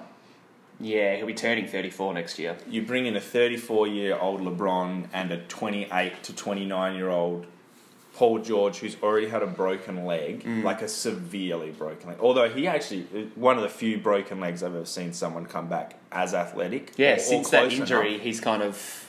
[0.80, 2.58] Yeah, he'll be turning 34 next year.
[2.70, 7.46] you bring in a 34 year old LeBron and a 28 to 29 year old
[8.16, 10.64] Paul George who's already had a broken leg, Mm.
[10.64, 12.18] like a severely broken leg.
[12.22, 13.02] Although he actually,
[13.36, 16.94] one of the few broken legs I've ever seen someone come back as athletic.
[16.98, 18.22] Yeah, or- or since that injury, enough.
[18.22, 19.02] he's kind of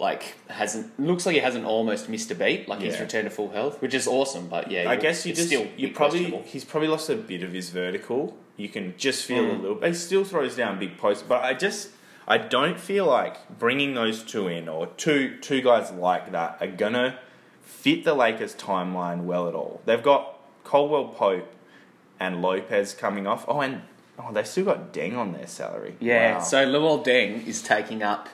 [0.00, 2.68] like hasn't looks like he hasn't almost missed a beat.
[2.68, 4.48] Like he's returned to full health, which is awesome.
[4.48, 7.52] But yeah, I guess you just still you probably he's probably lost a bit of
[7.52, 8.36] his vertical.
[8.56, 9.60] You can just feel a Mm.
[9.60, 9.76] little.
[9.76, 11.22] But he still throws down big posts.
[11.26, 11.90] But I just
[12.26, 16.66] I don't feel like bringing those two in or two two guys like that are
[16.66, 17.18] gonna
[17.64, 19.80] fit the Lakers timeline well at all.
[19.84, 21.52] They've got Caldwell-Pope
[22.20, 23.44] and Lopez coming off.
[23.48, 23.82] Oh, and
[24.18, 25.96] oh, they've still got Deng on their salary.
[26.00, 26.40] Yeah, Wow.
[26.42, 28.28] so Luol Deng is taking up.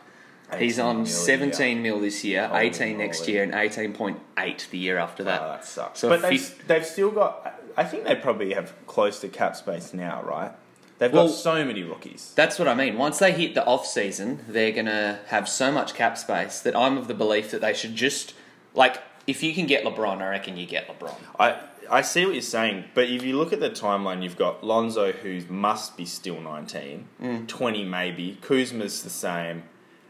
[0.58, 4.78] He's on mil a 17 mil this year, Holy 18 next year, and 18.8 the
[4.78, 5.42] year after that.
[5.42, 6.00] Oh, that sucks.
[6.00, 7.54] So but they've, they've still got.
[7.76, 10.50] I think they probably have close to cap space now, right?
[10.98, 12.32] They've Well- got so many rookies.
[12.34, 12.98] That's what I mean.
[12.98, 16.98] Once they hit the off season, they're gonna have so much cap space that I'm
[16.98, 18.34] of the belief that they should just
[18.74, 18.98] like
[19.30, 21.14] if you can get LeBron, I reckon you get LeBron.
[21.38, 24.62] I I see what you're saying, but if you look at the timeline, you've got
[24.62, 27.48] Lonzo, who must be still 19, Mm.
[27.48, 28.38] 20 maybe.
[28.42, 29.64] Kuzma's the same.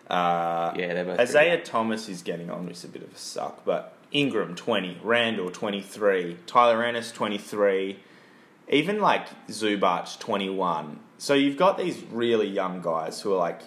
[0.09, 3.65] Uh, Yeah, they're both Isaiah Thomas is getting on, which a bit of a suck.
[3.65, 7.99] But Ingram 20, Randle 23, Tyler Ennis 23,
[8.69, 10.99] even like Zubac 21.
[11.17, 13.61] So you've got these really young guys who are like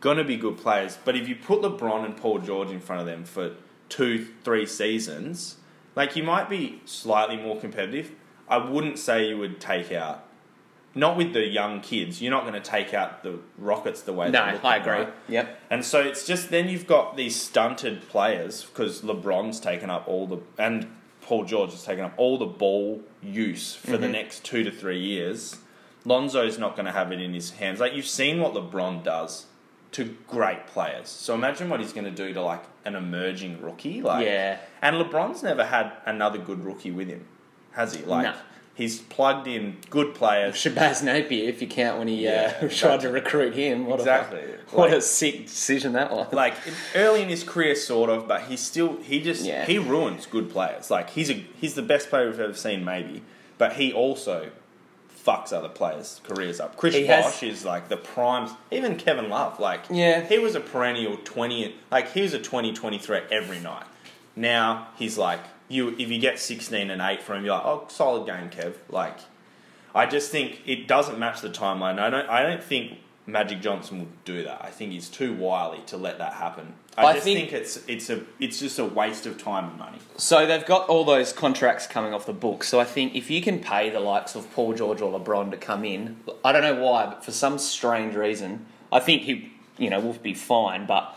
[0.00, 0.96] gonna be good players.
[1.04, 3.50] But if you put LeBron and Paul George in front of them for
[3.90, 5.56] two, three seasons,
[5.94, 8.12] like you might be slightly more competitive.
[8.48, 10.24] I wouldn't say you would take out.
[10.92, 12.20] Not with the young kids.
[12.20, 14.28] You're not going to take out the Rockets the way.
[14.30, 14.92] No, they're looking, I agree.
[14.92, 15.14] right?
[15.28, 15.60] Yep.
[15.70, 20.26] And so it's just then you've got these stunted players because LeBron's taken up all
[20.26, 20.88] the and
[21.22, 24.12] Paul George has taken up all the ball use for the mm-hmm.
[24.12, 25.58] next two to three years.
[26.04, 27.78] Lonzo's not going to have it in his hands.
[27.78, 29.46] Like you've seen what LeBron does
[29.92, 31.08] to great players.
[31.08, 34.02] So imagine what he's going to do to like an emerging rookie.
[34.02, 34.58] Like Yeah.
[34.82, 37.26] and LeBron's never had another good rookie with him,
[37.72, 38.04] has he?
[38.04, 38.34] Like No.
[38.74, 40.54] he's plugged in good players.
[40.54, 43.86] Shabazz Napier, if you count when he Yeah, uh, tried to recruit him.
[43.86, 44.38] What Exactly.
[44.40, 46.32] A, what a sick decision that was.
[46.32, 46.54] like
[46.94, 49.64] early in his career, sort of, but he's still he just Yeah.
[49.66, 50.88] he ruins good players.
[50.90, 53.22] Like he's a he's the best player we've ever seen, maybe,
[53.58, 54.50] but he also
[55.26, 56.76] fucks other players' careers up.
[56.76, 58.50] Chris He Bosh has- is like the prime.
[58.70, 60.20] Even Kevin Love, like Yeah.
[60.22, 61.76] he was a perennial twenty.
[61.90, 63.84] Like he was a 20, 20 threat every night.
[64.36, 65.90] Now he's like you.
[65.98, 68.74] If you get sixteen and eight from him, you're like, oh, solid game, Kev.
[68.88, 69.18] Like
[69.94, 71.98] I just think it doesn't match the timeline.
[71.98, 72.28] I don't.
[72.28, 72.98] I don't think
[73.30, 74.60] Magic Johnson will do that.
[74.64, 76.74] I think he's too wily to let that happen.
[76.96, 79.78] I, I just think- think, it's it's a it's just a waste of time and
[79.78, 79.98] money.
[80.16, 82.64] So they've got all those contracts coming off the book.
[82.64, 85.56] So I think if you can pay the likes of Paul George or LeBron to
[85.56, 89.88] come in, I don't know why, but for some strange reason, I think he, you
[89.90, 90.86] know, will be fine.
[90.86, 91.16] But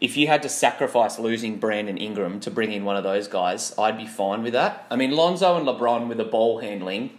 [0.00, 3.72] if you had to sacrifice losing Brandon Ingram to bring in one of those guys,
[3.78, 4.86] I'd be fine with that.
[4.90, 7.18] I mean, Lonzo and LeBron with the ball handling.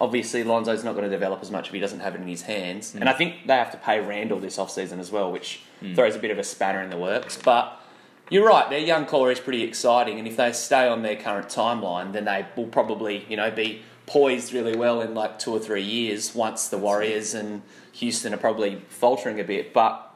[0.00, 2.42] Obviously, Lonzo's not going to develop as much if he doesn't have it in his
[2.42, 2.92] hands.
[2.92, 3.00] Mm.
[3.00, 5.94] And I think they have to pay Randle this offseason as well, which mm.
[5.94, 7.38] throws a bit of a spanner in the works.
[7.42, 7.80] But
[8.28, 11.48] you're right, their young core is pretty exciting, and if they stay on their current
[11.48, 15.58] timeline, then they will probably, you know, be poised really well in like two or
[15.58, 19.72] three years once the Warriors and Houston are probably faltering a bit.
[19.72, 20.12] But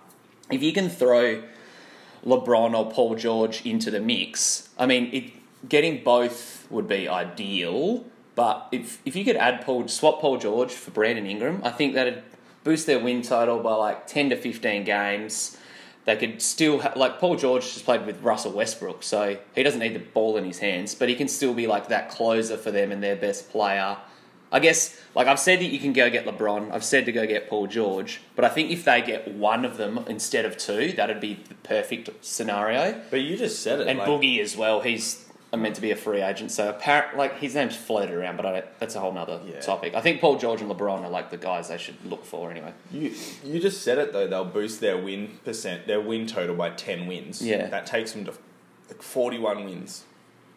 [0.50, 1.42] if you can throw
[2.24, 8.04] LeBron or Paul George into the mix, I mean, it, getting both would be ideal.
[8.40, 11.92] But if if you could add Paul, swap Paul George for Brandon Ingram, I think
[11.92, 12.22] that'd
[12.64, 15.58] boost their win total by like ten to fifteen games.
[16.06, 19.78] They could still ha- like Paul George just played with Russell Westbrook, so he doesn't
[19.78, 22.70] need the ball in his hands, but he can still be like that closer for
[22.70, 23.98] them and their best player.
[24.50, 26.72] I guess, like I've said that you can go get LeBron.
[26.72, 29.76] I've said to go get Paul George, but I think if they get one of
[29.76, 33.02] them instead of two, that'd be the perfect scenario.
[33.10, 33.86] But you just said it.
[33.86, 34.80] And like, Boogie as well.
[34.80, 38.46] He's meant to be a free agent, so apparent like his name's floated around, but
[38.46, 39.60] I don't, that's a whole nother Yeah.
[39.60, 39.94] topic.
[39.94, 42.72] I think Paul George and LeBron are like the guys they should look for anyway.
[42.92, 43.12] You
[43.44, 44.26] you just said it though.
[44.28, 47.42] They'll boost their win percent, their win total by ten wins.
[47.44, 47.66] Yeah.
[47.66, 48.32] that takes them to
[48.88, 50.04] like forty-one wins.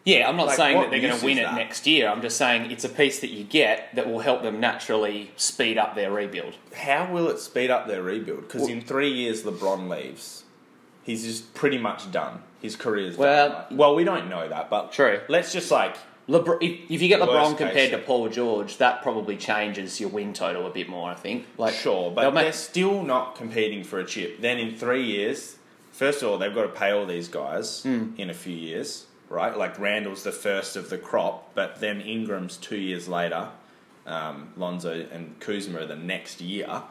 [0.04, 1.54] Yeah, I'm not Like, saying that they're going to win it that?
[1.54, 2.08] next year.
[2.10, 5.78] I'm just saying it's a piece that you get that will help them naturally speed
[5.78, 6.56] up their rebuild.
[6.74, 8.42] How will it speed up their rebuild?
[8.42, 10.44] Because Well- in three years, LeBron leaves.
[11.04, 12.42] He's just pretty much done.
[12.64, 13.56] His career's Well- done.
[13.58, 13.72] right?
[13.72, 15.20] well, we don't know that, but True.
[15.28, 15.96] Let's just like
[16.28, 20.32] LeBron, if, if you get LeBron compared to Paul George, that probably changes your win
[20.32, 21.10] total a bit more.
[21.10, 21.46] I think.
[21.58, 24.40] Like sure, but make- they're still not competing for a chip.
[24.40, 25.56] Then in three years,
[25.92, 28.12] first of all, they've got to pay all these guys Hmm.
[28.16, 29.54] in a few years, right?
[29.54, 33.48] Like Randle's the first of the crop, but then Ingram's two years later.
[34.06, 36.82] Um, Lonzo and Kuzma the next year.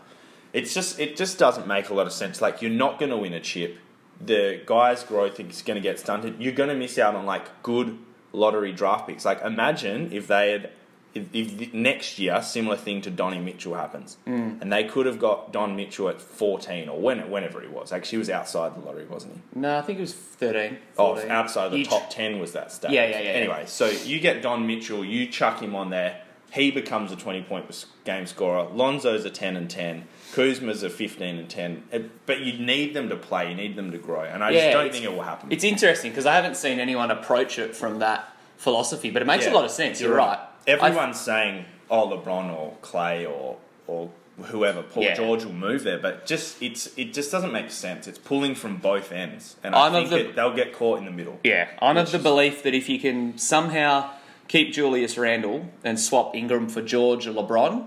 [0.52, 2.40] It's just it just doesn't make a lot of sense.
[2.40, 3.78] Like you're not going to win a chip.
[4.26, 6.40] The guy's growth is going to get stunted.
[6.40, 7.98] You're going to miss out on like good
[8.32, 9.26] lottery draft picks.
[9.26, 10.72] Like imagine if they had
[11.14, 14.60] if, if next year similar thing to Donny Mitchell happens, mm.
[14.62, 17.92] and they could have got Don Mitchell at 14 or when, whenever he was.
[17.92, 19.60] Actually, he was outside the lottery, wasn't he?
[19.60, 20.78] no, I think it was 13.
[20.98, 21.32] Oh, 14.
[21.32, 22.92] outside the You- top 10 was that stat.
[22.92, 26.72] Yeah, yeah, yeah, Anyway, so you get Don Mitchell, you chuck him on there, he
[26.72, 28.68] becomes a 20 point point game scorer.
[28.72, 30.08] Lonzo's a 10 and 10.
[30.34, 31.84] Kuzma's a 15 and 10.
[31.94, 34.22] Uh, But you need them to play, you need them to grow.
[34.24, 35.52] And I Yeah, just don't think it will happen.
[35.52, 39.46] It's interesting because I haven't seen anyone approach it from that philosophy, but it makes
[39.46, 40.02] Yeah, a lot of sense.
[40.02, 40.40] You're, right.
[40.40, 44.10] I- Everyone's saying, oh, LeBron or Clay or, or
[44.46, 45.14] whoever, Paul Yeah.
[45.14, 48.08] George will move there, but just it's it just doesn't make sense.
[48.08, 50.98] It's pulling from both ends, and I'm I of think the- it, they'll get caught
[50.98, 51.40] in the middle.
[51.44, 54.10] Yeah, I'm of the is- belief that if you can somehow
[54.48, 57.86] keep Julius Randle and swap Ingram for George or LeBron,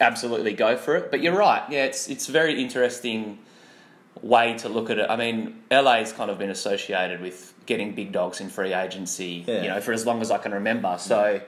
[0.00, 1.10] absolutely go for it.
[1.10, 1.62] But you're right.
[1.70, 3.38] Yeah, it's it's a very interesting
[4.22, 5.06] way to look at it.
[5.08, 9.62] I mean, LA's kind of been associated with getting big dogs in free agency, Yeah.
[9.62, 10.96] you know, for as long as I can remember.
[10.98, 11.40] So,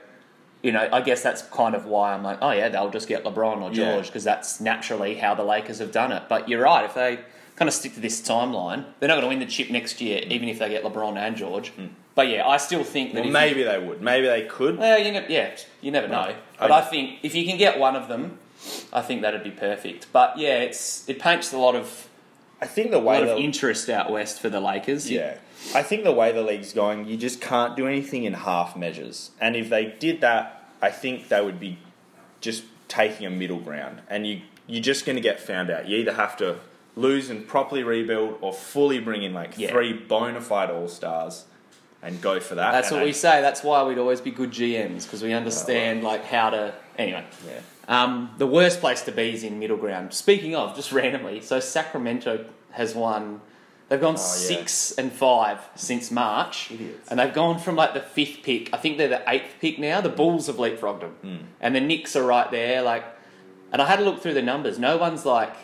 [0.63, 3.25] you know, I guess that's kind of why I'm like, oh yeah, they'll just get
[3.25, 6.25] LeBron or George because that's naturally how the Lakers have done it.
[6.29, 6.85] But you're right.
[6.85, 7.19] If they
[7.57, 10.23] kind of stick to this timeline, they're not going to win the chip next year,
[10.29, 11.75] even if they get LeBron and George.
[11.77, 11.89] Mm.
[12.15, 14.03] But yeah, I still think that Well, if maybe they would.
[14.03, 14.79] Maybe they could.
[14.79, 16.27] well, you ne- yeah, you never know.
[16.27, 16.35] No.
[16.59, 18.39] But I- I think if you can get one of them,
[18.93, 20.07] I think that'd be perfect.
[20.13, 22.09] But yeah, it's it paints a lot of
[22.61, 25.11] I think the a way lot of the, interest out west for the Lakers.
[25.11, 25.37] Yeah.
[25.75, 29.31] I think the way the league's going, you just can't do anything in half measures.
[29.41, 31.79] And if they did that, I think they would be
[32.41, 34.01] just taking a middle ground.
[34.09, 35.87] And you, you're just going to get found out.
[35.89, 36.57] You either have to
[36.97, 39.71] lose and properly rebuild or fully bring in like Yeah.
[39.71, 41.45] three bona fide all stars
[42.03, 42.73] and go for that.
[42.73, 43.41] That's what I- we say.
[43.41, 46.75] That's why we'd always be good GMs because we understand like how to.
[46.99, 47.61] Anyway, Yeah.
[47.89, 50.13] um, the worst place to be is in middle ground.
[50.15, 53.41] Speaking of, just randomly, so Sacramento has won.
[53.89, 54.25] They've gone Oh, yeah.
[54.25, 57.09] six and five since March, Idiots.
[57.09, 58.73] and they've gone from like the fifth pick.
[58.73, 60.01] I think they're the eighth pick now.
[60.01, 61.37] The Bulls have leapfrogged them, Hmm.
[61.61, 62.83] and the Knicks are right there.
[62.83, 63.05] Like,
[63.73, 64.79] and I had to look through the numbers.
[64.79, 65.55] No one's like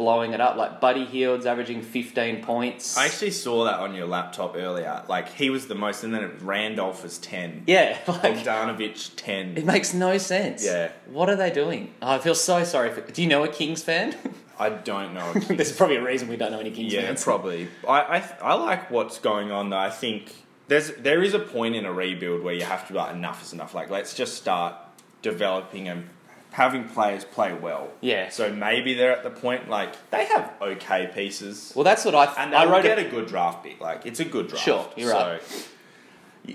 [0.00, 0.56] blowing it up.
[0.56, 2.96] Like Buddy Hield's averaging fifteen points.
[2.96, 5.02] I actually saw that on your laptop earlier.
[5.08, 9.56] Like he was the most, and then it- Randolph was ten, yeah, like Bogdanovich ten.
[9.56, 10.64] It makes no sense.
[10.64, 10.90] Yeah.
[11.10, 11.92] What are they doing?
[12.00, 13.02] Oh, I feel so sorry for.
[13.02, 14.16] Do you know a Kings fan?
[14.58, 15.32] I don't know.
[15.48, 17.22] There's probably a reason we don't know any Kings Yeah, fans.
[17.24, 17.68] probably.
[17.86, 19.78] I, I I like what's going on though.
[19.78, 20.34] I think
[20.68, 23.42] there's there is a point in a rebuild where you have to be like enough
[23.42, 23.74] is enough.
[23.74, 24.74] Like let's just start
[25.22, 26.08] developing and
[26.52, 27.88] having players play well.
[28.00, 28.28] Yeah.
[28.30, 31.72] So maybe they're at the point like they have okay pieces.
[31.74, 32.26] Well, that's what I.
[32.38, 33.06] and I wrote get it.
[33.06, 33.80] a good draft pick.
[33.80, 34.64] Like it's a good draft.
[34.64, 35.42] Sure, you're right.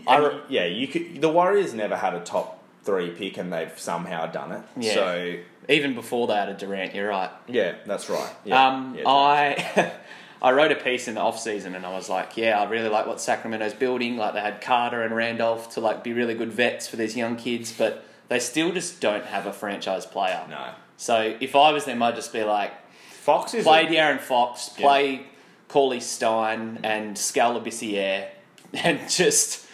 [0.08, 1.22] I wrote- yeah, you could.
[1.22, 4.62] The Warriors never had a top three pick, and they've somehow done it.
[4.78, 4.94] Yeah.
[4.94, 5.36] So
[5.70, 7.32] Even before they had a Durant, you're right.
[7.48, 8.32] yeah, that's right.
[8.44, 8.68] Yeah.
[8.68, 9.92] um, yeah, I.
[10.42, 12.90] I wrote a piece in the off season and I was like, yeah, I really
[12.90, 14.16] like what Sacramento's building.
[14.16, 17.36] Like they had Carter and Randolph to like be really good vets for these young
[17.36, 20.42] kids, but they still just don't have a franchise player.
[20.50, 20.70] no.
[20.98, 22.72] So if I was them, I'd just be like,
[23.12, 24.86] Fox is play De'Aaron Fox, Yeah.
[24.88, 25.26] play
[25.68, 28.28] Cauley-Stein and Skal Labissiere,
[28.74, 29.66] and just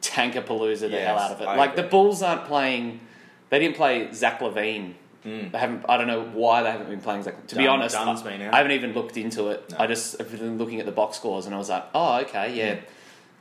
[0.00, 1.46] tank a palooza the Yes, hell out of it.
[1.46, 1.82] I like the.
[1.84, 3.00] Bulls aren't playing.
[3.50, 4.94] They didn't play Zach LaVine.
[5.24, 5.52] Mm.
[5.52, 5.84] They haven't.
[5.88, 7.46] I don't know why they haven't been playing Zach.
[7.48, 8.02] To be honest, I.
[8.10, 9.70] I haven't even looked into it.
[9.70, 9.76] No.
[9.78, 12.54] I just have been looking at the box scores, and I was like, oh, okay,
[12.54, 12.76] yeah.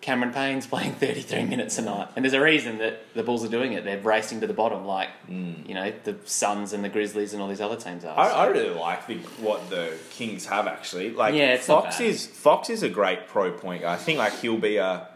[0.04, 3.50] Cameron Payne's playing 33 minutes a night, and there's a reason that the Bulls are
[3.50, 3.86] doing it.
[3.86, 5.68] They're racing to the bottom, like mm.
[5.68, 8.18] you know the Suns and the Grizzlies and all these other teams are.
[8.18, 11.12] I, I really like the, what the Kings have actually.
[11.12, 13.94] Like Yeah, it's Fox is Fox is a great pro point guy.
[13.94, 15.08] I think like he'll be a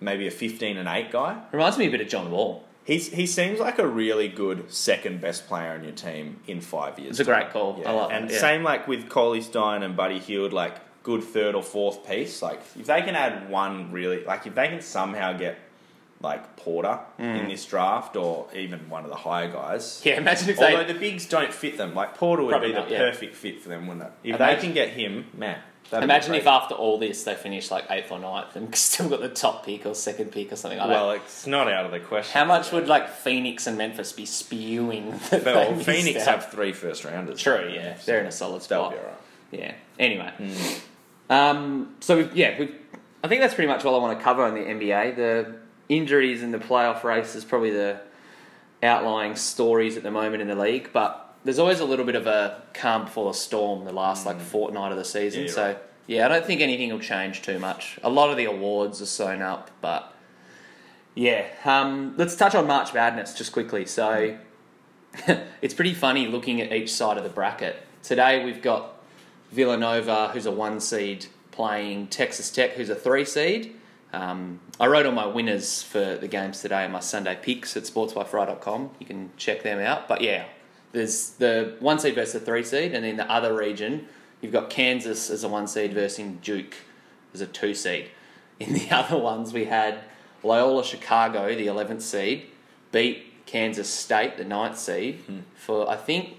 [0.00, 1.42] maybe a fifteen and eight guy.
[1.50, 2.66] Reminds me a bit of John Wall.
[2.82, 6.98] He's, he seems like a really good second best player on your team in five
[6.98, 7.20] years.
[7.20, 7.78] It's a great call.
[7.78, 7.90] Yeah.
[7.90, 8.40] I like and that, yeah.
[8.40, 12.42] same like with Cauley-Stein and Buddy Hield, like good third or fourth piece.
[12.42, 15.58] Like if they can add one really, like if they can somehow get
[16.22, 20.00] like Porter in this draft or even one of the higher guys.
[20.02, 20.04] Mm.
[20.04, 20.92] Yeah, imagine if Although they.
[20.92, 22.98] the bigs don't fit them, like Porter would Probably be the yeah.
[22.98, 24.12] perfect fit for them, wouldn't it?
[24.24, 25.58] If Imagine- they can get him, man.
[25.92, 29.28] Imagine if after all this they finish like eighth or ninth and still got the
[29.28, 30.94] top pick or second pick or something like that.
[30.94, 32.32] Well, it's not out of the question.
[32.38, 35.18] How much would like Phoenix and Memphis be spewing?
[35.32, 37.40] Well, Phoenix have three first rounders.
[37.40, 38.92] True, yeah, they're in a solid They'll spot.
[38.92, 39.14] be alright.
[39.50, 39.74] Yeah.
[39.98, 40.30] Anyway,
[41.30, 42.74] um, so we've, yeah, we've,
[43.24, 45.16] I think that's pretty much all I want to cover on the NBA.
[45.16, 45.54] The
[45.88, 48.00] injuries in the playoff race is probably the
[48.82, 52.26] outlying stories at the moment in the league, but there's always a little bit of
[52.26, 55.44] a calm before the storm the last like fortnight of the season.
[55.44, 55.46] Mm.
[55.46, 55.78] Yeah, so right.
[56.06, 57.98] yeah, I don't think anything will change too much.
[58.02, 60.14] A lot of the awards are sewn up, but
[61.14, 61.46] yeah.
[61.64, 63.86] Um, let's touch on March Madness just quickly.
[63.86, 64.36] So
[65.62, 67.76] it's pretty funny looking at each side of the bracket.
[68.02, 68.99] Today we've got
[69.50, 73.76] Villanova, who's a one seed, playing Texas Tech, who's a three seed.
[74.12, 77.84] Um, I wrote all my winners for the games today in my Sunday picks at
[77.84, 78.90] sportsbyfry.com.
[78.98, 80.08] You can check them out.
[80.08, 80.46] But yeah,
[80.92, 84.08] there's the one seed versus the three seed, and in the other region,
[84.40, 86.74] you've got Kansas as a one seed versus Duke
[87.34, 88.10] as a two seed.
[88.60, 90.00] In the other ones, we had
[90.42, 92.48] Loyola Chicago, the 11th seed,
[92.92, 95.22] beat Kansas State, the ninth seed,
[95.54, 96.36] for I think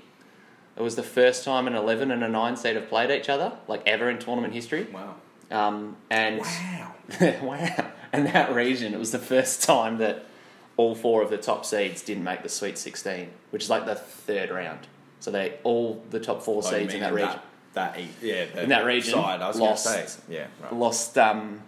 [0.81, 3.53] it was the first time an 11 and a 9 seed have played each other,
[3.67, 4.87] like ever in tournament history.
[4.91, 5.15] Wow.
[5.51, 6.95] Um, and Wow.
[7.41, 7.91] wow.
[8.13, 10.25] And that region, it was the first time that
[10.77, 13.95] all four of the top seeds didn't make the Sweet 16, which is like the
[13.95, 14.87] third round.
[15.19, 17.39] So they all the top four Oh, seeds in that region
[17.73, 19.41] That, that yeah, In that region, side.
[19.41, 19.83] I was lost.
[19.85, 20.73] say, yeah, right.
[20.73, 21.17] lost.
[21.17, 21.61] Um,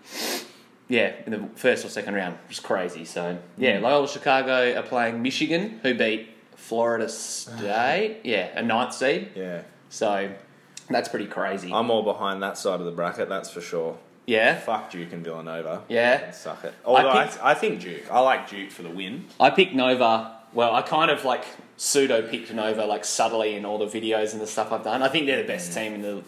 [0.90, 3.06] yeah, in the first or second round, which is crazy.
[3.06, 3.82] So yeah, Mm.
[3.84, 8.22] Loyola Chicago are playing Michigan, who beat Florida State.
[8.24, 9.30] Yeah, a ninth seed.
[9.36, 10.32] Yeah, So
[10.90, 11.72] that's pretty crazy.
[11.74, 13.30] I'm all behind that side of the bracket.
[13.30, 13.98] That's for sure.
[14.26, 15.84] yeah, Fuck Duke and Villanova.
[15.90, 16.32] Yeah.
[16.32, 16.74] suck it.
[16.86, 18.12] Although I, picked- I, think Duke.
[18.12, 19.26] I like Duke for the win.
[19.40, 20.38] I picked Nova.
[20.54, 21.46] Well, I kind of like
[21.78, 25.02] pseudo picked Nova like subtly in all the videos and the stuff I've done.
[25.02, 26.24] I think they're the best team in the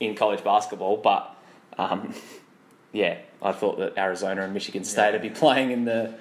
[0.00, 1.34] in college basketball, but
[1.76, 2.14] um,
[2.92, 6.14] yeah, I thought that Arizona and Michigan State would be playing in the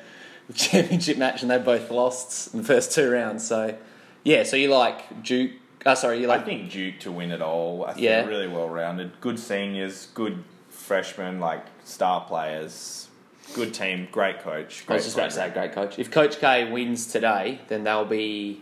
[0.53, 3.45] championship match, and they both lost in the first two rounds.
[3.45, 3.77] So
[4.23, 5.51] yeah, so you like Duke?
[5.85, 6.41] Uh, sorry, you like.
[6.41, 7.85] I think Duke to win it all.
[7.85, 8.25] I think Yeah.
[8.25, 9.19] really well rounded.
[9.21, 13.07] Good seniors, good freshmen, like star players.
[13.53, 14.83] Good team, great coach.
[14.89, 15.97] I was Great just about to say, great coach.
[15.97, 18.61] If Coach K wins today, then they'll be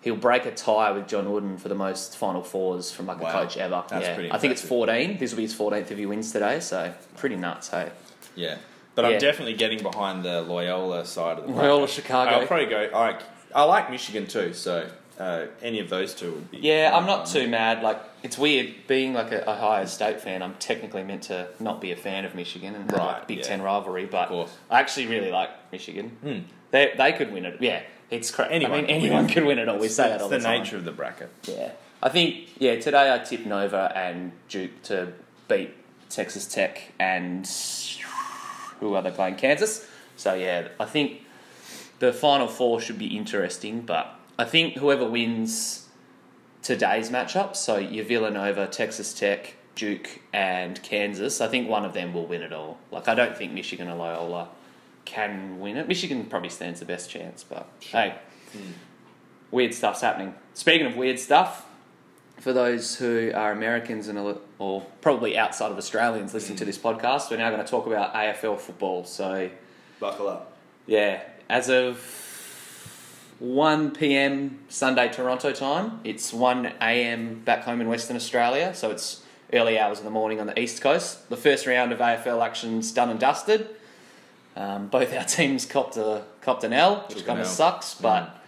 [0.00, 3.30] he'll break a tie with John Wooden for the most Final Fours from like a
[3.30, 3.84] coach ever.
[3.88, 4.14] That's yeah.
[4.14, 5.18] pretty I think it's fourteen.
[5.18, 6.60] This will be his fourteenth if he wins today.
[6.60, 7.90] So pretty nuts, hey.
[8.34, 8.56] Yeah,
[8.94, 9.12] but Yeah.
[9.12, 11.52] I'm definitely getting behind the Loyola side of the.
[11.52, 12.30] Loyola Chicago.
[12.32, 12.88] I'll probably go.
[12.94, 13.20] I like,
[13.54, 16.58] I like Michigan too, so uh, any of those two would be.
[16.58, 17.82] Yeah, I'm not too mad.
[17.82, 20.42] Like it's weird being like a Ohio State fan.
[20.42, 23.38] I'm technically meant to not be a fan of Michigan and have Right, like Big
[23.38, 23.44] yeah.
[23.44, 24.30] Ten rivalry, but.
[24.70, 26.10] I actually really like Michigan.
[26.22, 26.38] Hmm.
[26.70, 27.58] They they could win it.
[27.60, 28.52] Yeah, it's crazy.
[28.54, 29.78] Anyone I mean, win anyone could win it all.
[29.78, 30.60] We say that It's all the, the, time.
[30.60, 31.30] nature of the bracket.
[31.44, 32.76] Yeah, I think yeah.
[32.80, 35.12] Today I tipped Nova and Duke to
[35.48, 35.70] beat
[36.08, 37.46] Texas Tech and
[38.82, 39.36] who are they playing?
[39.36, 39.86] Kansas.
[40.16, 41.22] So yeah, I think
[42.00, 43.82] the final four should be interesting.
[43.82, 45.88] But I think whoever wins
[46.62, 52.12] today's matchup, so your Villanova, Texas Tech, Duke, and Kansas, I think one of them
[52.12, 52.78] will win it all.
[52.90, 54.48] Like I don't think Michigan or Loyola
[55.04, 55.88] can win it.
[55.88, 58.16] Michigan probably stands the best chance, but hey,
[58.52, 58.72] hmm.
[59.52, 60.34] weird stuff's happening.
[60.54, 61.66] Speaking of weird stuff,
[62.38, 67.30] for those who are Americans and or probably outside of Australians listening to this podcast,
[67.30, 69.04] we're now going to talk about AFL football.
[69.04, 69.50] So
[70.00, 70.56] Buckle up.
[70.86, 71.98] yeah, as of
[73.38, 74.58] 1 p.m.
[74.68, 77.40] Sunday Toronto time, it's 1 a.m.
[77.44, 80.80] back home in Western Australia, so it's early hours in the morning on the east
[80.80, 81.28] coast.
[81.28, 83.68] The first round of AFL action's done and dusted.
[84.56, 87.94] Um, both our teams copped a copped an L, which kind of sucks.
[87.94, 88.41] But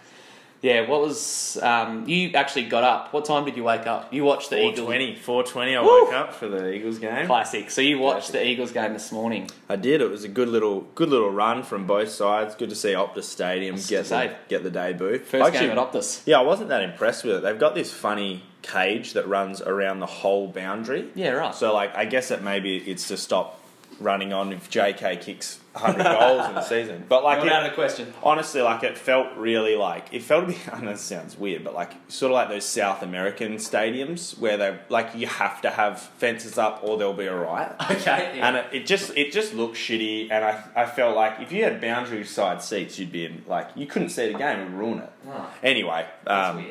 [0.65, 3.13] yeah, what was um, you actually got up?
[3.13, 4.15] What time did you wake up?
[4.15, 5.17] You watched the Eagles 420.
[5.17, 6.05] 420 I Woo!
[6.05, 7.27] woke up for the Eagles game.
[7.27, 7.71] classic.
[7.71, 8.33] So you watched Classic.
[8.41, 9.51] the Eagles game this morning.
[9.69, 10.01] I did.
[10.01, 12.55] It was a good little good little run from both sides.
[12.55, 14.37] Good to see Optus Stadium That's get the, say.
[14.49, 15.19] get the debut.
[15.19, 16.23] First Actually, game at Optus.
[16.25, 17.43] Yeah, I wasn't that impressed with it.
[17.43, 21.11] They've got this funny cage that runs around the whole boundary.
[21.15, 21.55] Yeah, right.
[21.55, 23.61] So like, I guess that maybe it's to stop
[24.01, 27.05] running on if JK kicks 100 goals in the season.
[27.09, 28.13] But like, Not it- out of the question.
[28.23, 30.59] honestly, like it felt really like it felt a bit.
[30.73, 34.57] I know this sounds weird, but like sort of like those South American stadiums where
[34.57, 37.73] they like you have to have fences up or there'll be a riot.
[37.91, 38.39] Okay.
[38.41, 41.65] And it, it just it just looked shitty, and I, I felt like if you
[41.65, 44.99] had boundary side seats, you'd be in like you couldn't see the game and ruin
[44.99, 45.11] it.
[45.29, 46.67] Oh, Anyway, um.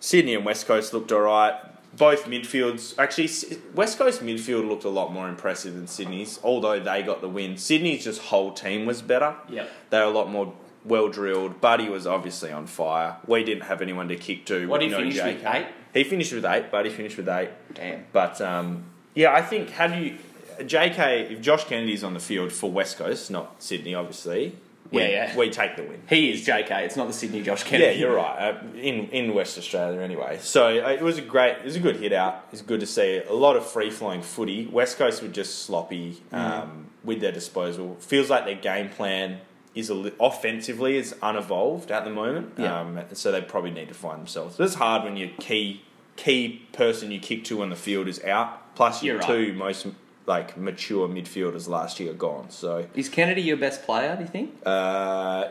[0.00, 1.54] Sydney and West Coast looked alright.
[1.94, 3.28] Both midfields, actually,
[3.74, 7.58] West Coast midfield looked a lot more impressive than Sydney's, although they got the win.
[7.58, 9.36] Sydney's just whole team was better.
[9.50, 9.70] Yep.
[9.90, 11.60] They were a lot more well drilled.
[11.60, 13.16] Buddy was obviously on fire.
[13.26, 14.66] We didn't have anyone to kick to.
[14.68, 15.66] What did he no finish with, eight?
[15.92, 16.70] He finished with eight.
[16.70, 17.50] Buddy finished with eight.
[17.74, 18.06] Damn.
[18.12, 18.84] But um,
[19.14, 20.18] yeah, I think how do you
[20.58, 24.56] JK if Josh Kennedy's on the field for West Coast, not Sydney, obviously.
[24.92, 25.36] We, Yeah, yeah.
[25.36, 26.02] we take the win.
[26.08, 26.70] He is JK.
[26.82, 27.92] It's not the Sydney Josh Kennedy.
[27.98, 28.54] Yeah, you're right.
[28.54, 30.38] Uh, in in West Australia, anyway.
[30.40, 32.46] So uh, it was a great, it was a good hit out.
[32.52, 34.66] It's good to see a lot of free flowing footy.
[34.66, 37.96] West Coast were just sloppy um, with their disposal.
[38.00, 39.40] Feels like their game plan
[39.74, 42.52] is a li- offensively is unevolved at the moment.
[42.58, 42.78] Yeah.
[42.80, 44.60] Um, so they probably need to find themselves.
[44.60, 45.82] It's hard when your key
[46.16, 48.74] key person you kick to on the field is out.
[48.74, 49.26] Plus your You're right.
[49.46, 49.86] two most
[50.26, 52.50] like mature midfielders last year gone.
[52.50, 54.14] So Is Kennedy your best player?
[54.16, 54.54] Do you think?
[54.64, 55.48] uh,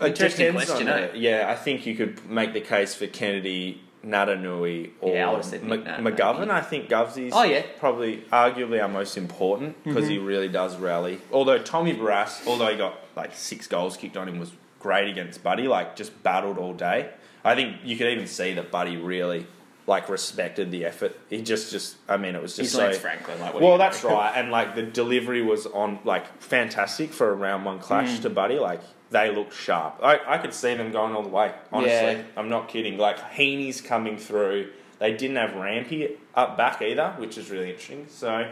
[0.00, 1.08] an interesting question, on eh?
[1.14, 5.52] Yeah, I think you could make the case for Kennedy, Naitanui, or Yeah, I would've
[5.54, 6.38] M- McGovern.
[6.40, 6.50] maybe.
[6.52, 7.62] I think Govsy's Oh, yeah.
[7.78, 11.20] probably arguably our most important because he really does rally.
[11.32, 15.42] Although Tommy Barrass, although he got like six goals kicked on him, was great against
[15.42, 15.66] Buddy.
[15.68, 17.10] Like just battled all day.
[17.44, 19.46] I think you could even see that Buddy really
[19.90, 21.12] like respected the effort.
[21.28, 22.84] He just, just I mean, it was just He's so.
[22.84, 23.40] Lance Franklin.
[23.40, 27.34] Like, what Well, that's right, and like the delivery was on like fantastic for a
[27.34, 28.22] round one clash Mm.
[28.22, 28.58] to Buddy.
[28.58, 28.80] Like
[29.10, 29.98] they looked sharp.
[30.02, 31.52] I, I could see them going all the way.
[31.72, 32.22] Honestly, Yeah.
[32.36, 32.96] I'm not kidding.
[32.98, 34.70] Like Heeney's coming through.
[35.00, 38.06] They didn't have Rampy up back either, which is really interesting.
[38.08, 38.48] So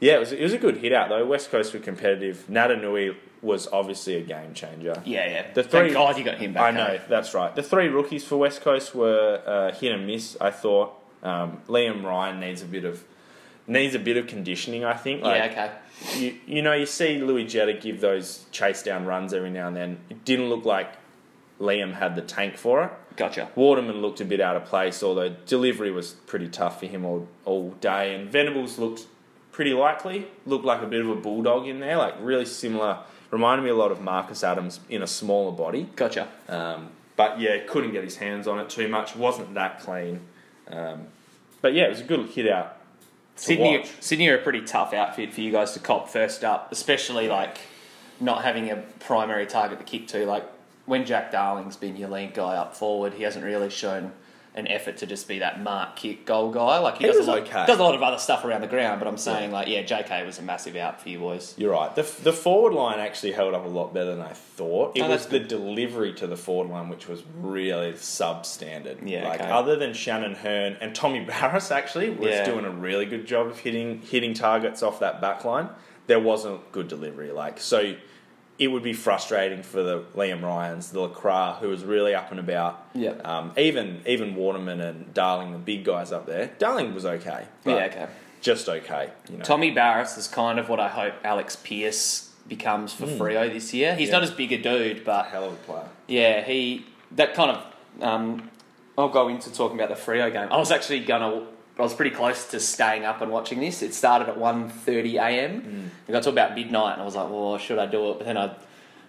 [0.00, 1.24] yeah, it was it was a good hit out though.
[1.24, 2.44] West Coast were competitive.
[2.50, 5.02] Naitanui was obviously a game changer.
[5.04, 5.52] Yeah, yeah.
[5.52, 6.62] The Thank three- God you got him back.
[6.62, 7.00] I know eh?
[7.08, 7.54] that's right.
[7.54, 10.36] The three rookies for West Coast were uh, hit and miss.
[10.40, 13.04] I thought um, Liam Ryan needs a bit of
[13.66, 14.84] needs a bit of conditioning.
[14.84, 15.22] I think.
[15.22, 15.64] Like, yeah,
[16.04, 16.20] okay.
[16.20, 19.76] you, you know, you see Lewis Jetta give those chase down runs every now and
[19.76, 19.98] then.
[20.10, 20.92] It didn't look like
[21.60, 22.90] Liam had the tank for it.
[23.16, 23.50] Gotcha.
[23.54, 27.28] Waterman looked a bit out of place, although delivery was pretty tough for him all,
[27.44, 28.14] all day.
[28.14, 29.06] And Venables looked
[29.52, 33.00] pretty likely, looked like a bit of a bulldog in there, like really similar.
[33.30, 35.88] Reminded me a lot of Marcus Adams in a smaller body.
[35.94, 36.28] Gotcha.
[36.48, 39.14] Um, but yeah, couldn't get his hands on it too much.
[39.14, 40.20] Wasn't that clean.
[40.68, 41.06] Um,
[41.60, 42.76] but yeah, it was a good hit out.
[43.36, 43.90] Sydney, watch.
[44.00, 47.58] Sydney are a pretty tough outfit for you guys to cop first up, especially like
[48.20, 50.26] not having a primary target to kick to.
[50.26, 50.44] Like
[50.86, 54.12] when Jack Darling's been your lead guy up forward, he hasn't really shown
[54.54, 56.78] an effort to just be that mark kick goal guy.
[56.80, 57.66] Like he, He does a lot, okay.
[57.66, 58.98] does a lot of other stuff around the ground.
[58.98, 61.54] But I'm saying like yeah, JK was a massive out for you boys.
[61.56, 61.94] You're right.
[61.94, 64.96] The, the forward line actually held up a lot better than I thought.
[64.96, 69.08] It Oh, was the delivery to the forward line which was really substandard.
[69.08, 69.50] Yeah, like okay.
[69.50, 72.44] other than Shannon Hurn and Tommy Barrass actually was Yeah.
[72.44, 75.68] doing a really good job of hitting hitting targets off that back line.
[76.06, 77.30] There wasn't good delivery.
[77.30, 77.94] Like so,
[78.60, 82.38] it would be frustrating for the Liam Ryans, the Lacroix, who was really up and
[82.38, 82.86] about.
[82.94, 83.26] Yep.
[83.26, 86.52] Um, even even Waterman and Darling, the big guys up there.
[86.58, 87.46] Darling was okay.
[87.64, 88.06] yeah, okay.
[88.42, 89.10] Just okay.
[89.30, 89.44] You know.
[89.44, 93.96] Tommy Barrass is kind of what I hope Alex Pearce becomes for Freo this year.
[93.96, 94.08] He's.
[94.08, 94.14] Yeah.
[94.14, 95.88] not as big a dude, but hell of a player.
[96.06, 98.02] Yeah, he that kind of.
[98.02, 98.50] Um,
[98.98, 100.48] I'll go into talking about the Freo game.
[100.52, 101.46] I was actually gonna.
[101.80, 103.82] I was pretty close to staying up and watching this.
[103.82, 105.60] It started at 1.30 a.m.
[105.60, 105.86] Hmm.
[106.08, 108.26] It got to about midnight, and I was like, "Well, should I do it?" But
[108.26, 108.54] then I,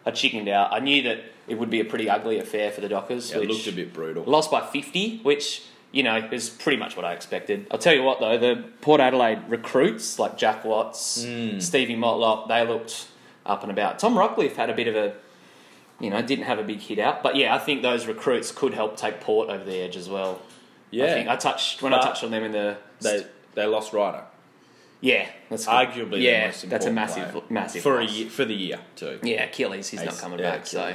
[0.06, 0.72] I chickened out.
[0.74, 3.32] I knew that it would be a pretty ugly affair for the Dockers.
[3.32, 4.24] Yeah, it looked a bit brutal.
[4.24, 7.68] lost by 50, which you know is pretty much what I expected.
[7.72, 11.62] I'll tell you what though, the Port Adelaide recruits like Jack Watts, Mm.
[11.62, 13.08] Stevie Motlop, they looked
[13.46, 14.00] up and about.
[14.00, 15.14] Tom Rockliff had a bit of a,
[16.00, 18.74] you know, didn't have a big hit out, but yeah, I think those recruits could
[18.74, 20.40] help take Port over the edge as well.
[20.92, 22.78] Yeah, I think I touched when I touched on them in the.
[23.00, 23.26] they
[23.56, 24.24] they lost Ryder.
[25.02, 25.72] yeah, that's good.
[25.72, 27.44] Arguably, the yeah, most that's a massive, player.
[27.50, 29.20] massive for a year, for the year too.
[29.24, 30.94] Yeah, Achilles, he's not coming yeah, back, so.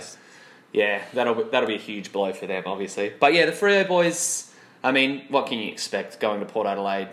[0.72, 3.10] Yeah, that'll be, that'll be a huge blow for them, obviously.
[3.18, 4.52] But yeah, the Freo boys.
[4.84, 7.08] I mean, what can you expect going to Port Adelaide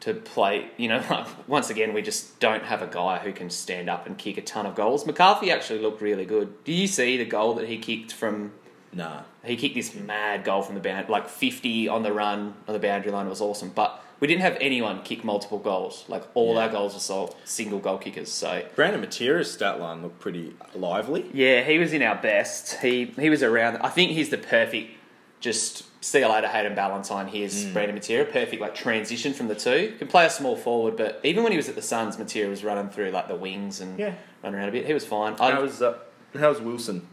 [0.00, 0.70] to play?
[0.76, 4.18] You know, once again, we just don't have a guy who can stand up and
[4.18, 5.06] kick a ton of goals.
[5.06, 6.64] McCarthy actually looked really good.
[6.64, 8.52] Do you see the goal that he kicked from?
[8.92, 12.72] Nah, He kicked this mad goal from the bound, like fifty on the run on
[12.74, 13.26] the boundary line.
[13.26, 16.04] It was awesome, but we didn't have anyone kick multiple goals.
[16.08, 16.62] Like all Yeah.
[16.62, 18.32] our goals were sol- single goal kickers.
[18.32, 21.26] So Brandon Matera's stat line looked pretty lively.
[21.32, 22.80] Yeah, he was in our best.
[22.80, 23.76] He he was around.
[23.78, 24.92] I think he's the perfect
[25.40, 27.28] just see you later, Hayden Ballantyne.
[27.28, 27.72] Here's Mm.
[27.72, 28.24] Brandon Matera.
[28.32, 29.94] Perfect like transition from the two.
[29.98, 32.64] Can play a small forward, but even when he was at the Suns, Matera was
[32.64, 34.14] running through like the wings and Yeah.
[34.42, 34.86] running around a bit.
[34.86, 35.36] He was fine.
[35.38, 35.94] I, How was uh,
[36.36, 37.06] how's Wilson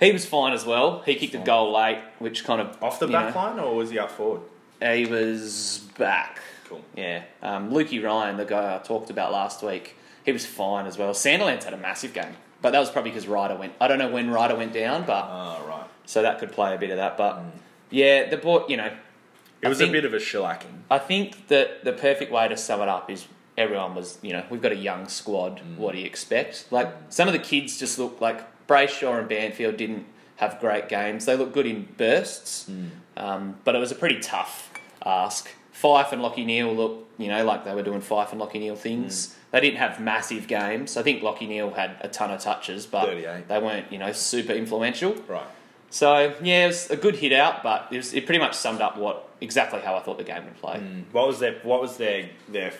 [0.00, 1.02] he was fine as well.
[1.02, 3.76] He kicked a goal late, which kind of off the you know, back line or
[3.76, 4.40] was he up forward?
[4.80, 6.40] he was back.
[6.68, 6.82] Cool.
[6.96, 7.22] Yeah.
[7.42, 11.12] Um, Lukey Ryan, the guy I talked about last week, he was fine as well.
[11.12, 13.74] Sandilands had a massive game, but that was probably because Ryder went.
[13.80, 15.86] I don't know when Ryder went down, but Oh right.
[16.06, 17.16] so that could play a bit of that.
[17.16, 17.50] But mm.
[17.90, 20.82] yeah, the boy, you know, It I was think- a bit of a shellacking.
[20.90, 23.26] I think that the perfect way to sum it up is
[23.58, 25.60] everyone was, you know, we've got a young squad.
[25.60, 25.76] Mm.
[25.76, 26.66] What do you expect?
[26.70, 28.40] Like some of the kids just look like
[28.70, 30.06] Brayshaw and Banfield didn't
[30.36, 31.26] have great games.
[31.26, 32.86] They looked good in bursts, hmm.
[33.16, 34.70] um, but it was a pretty tough
[35.04, 35.48] ask.
[35.72, 38.76] Fyfe and Lachie Neale look, you know, like they were doing Fyfe and Lachie Neale
[38.76, 39.26] things.
[39.26, 39.34] Hmm.
[39.52, 40.96] They didn't have massive games.
[40.96, 44.52] I think Lachie Neale had a ton of touches, but they weren't, you know, super
[44.52, 45.14] influential.
[45.26, 45.46] Right.
[45.90, 48.80] So yeah, it was a good hit out, but it, was, it pretty much summed
[48.80, 50.78] up what exactly how I thought the game would play.
[50.78, 51.00] Hmm.
[51.10, 52.72] What was their What was their their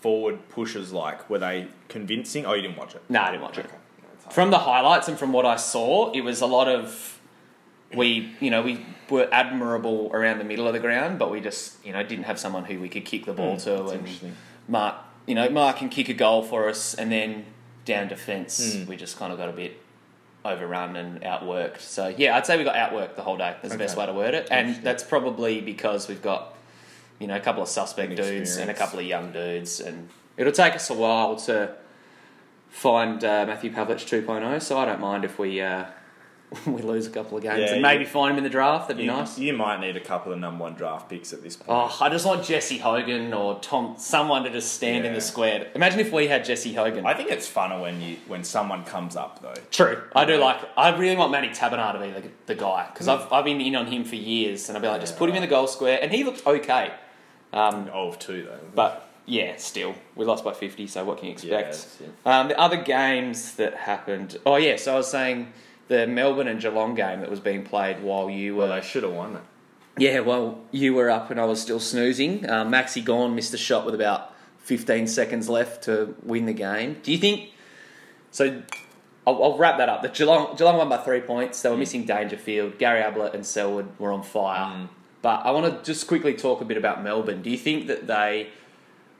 [0.00, 1.28] forward pushes like?
[1.28, 2.46] Were they convincing?
[2.46, 3.02] Oh, you didn't watch it.
[3.10, 3.66] No, I didn't watch it.
[3.66, 3.74] Okay.
[3.74, 3.85] No,
[4.30, 7.18] From the highlights and from what I saw, it was a lot of
[7.94, 11.84] we, you know, we were admirable around the middle of the ground, but we just,
[11.84, 14.08] you know, didn't have someone who we could kick the ball to and.
[14.68, 14.96] Mark,
[15.26, 17.44] you know, Mark can kick a goal for us, and then
[17.84, 18.86] down defence, Mm.
[18.88, 19.80] we just kind of got a bit
[20.44, 21.80] overrun and outworked.
[21.80, 23.54] So yeah, I'd say we got outworked the whole day.
[23.62, 26.56] That's the best way to word it, and that's probably because we've got,
[27.20, 30.52] you know, a couple of suspect dudes and a couple of young dudes, and it'll
[30.52, 31.72] take us a while to
[32.76, 34.60] find uh, Matthew Pavlich 2.0.
[34.62, 35.86] So I don't mind if we uh,
[36.66, 38.86] we lose a couple of games Yeah, and maybe you- find him in the draft.
[38.88, 39.38] That'd be You, nice.
[39.38, 41.70] you might need a couple of number one draft picks at this point.
[41.70, 45.68] Oh, I just want Jesse Hogan or Tom, someone to just stand in the square.
[45.74, 47.04] Imagine if we had Jesse Hogan.
[47.06, 49.54] I think it's funner when you when someone comes up though.
[49.70, 50.38] True, I do Yeah.
[50.38, 50.60] like.
[50.76, 53.74] I really want Matty Taberner to be the, the guy because I've, I've been in
[53.74, 55.66] on him for years, and I'll be like, just Yeah, put him in the goal
[55.66, 56.92] square, and he looked okay.
[57.52, 58.58] Um, Oh, of two though.
[58.74, 61.88] but yeah, still, we lost by fifty, so what can you expect?
[62.00, 62.10] it.
[62.24, 64.38] Um, the other games that happened.
[64.46, 65.52] Oh yeah, so I was saying
[65.88, 68.68] the Melbourne and Geelong game that was being played while you were.
[68.68, 69.42] well, they should have won it.
[69.98, 72.48] Yeah, well, you were up and I was still snoozing.
[72.48, 76.98] Um, Maxy Gawn missed a shot with about 15 seconds left to win the game.
[77.02, 77.50] Do you think?
[78.30, 78.62] So,
[79.26, 80.02] I'll, I'll wrap that up.
[80.02, 81.62] The Geelong, Geelong won by three points.
[81.62, 82.78] They were missing Dangerfield.
[82.78, 84.66] Gary Ablett and Selwood were on fire.
[84.66, 84.88] Mm.
[85.22, 87.40] But I want to just quickly talk a bit about Melbourne.
[87.40, 88.48] Do you think that they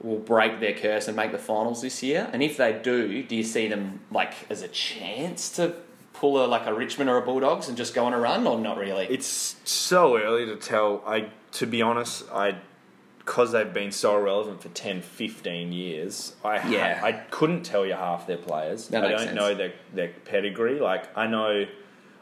[0.03, 2.29] will break their curse and make the finals this year?
[2.33, 5.75] And if they do, do you see them like as a chance to
[6.13, 8.59] pull a like a Richmond or a Bulldogs and just go on a run, or
[8.59, 9.07] not really?
[9.07, 11.03] It's so early to tell.
[11.07, 12.57] I to be honest, I
[13.19, 17.01] because they've been so irrelevant for 10, 15 years, I ha- Yeah.
[17.03, 18.87] I couldn't tell you half their players.
[18.89, 19.35] That I don't sense.
[19.35, 20.79] know their their pedigree.
[20.79, 21.67] Like I know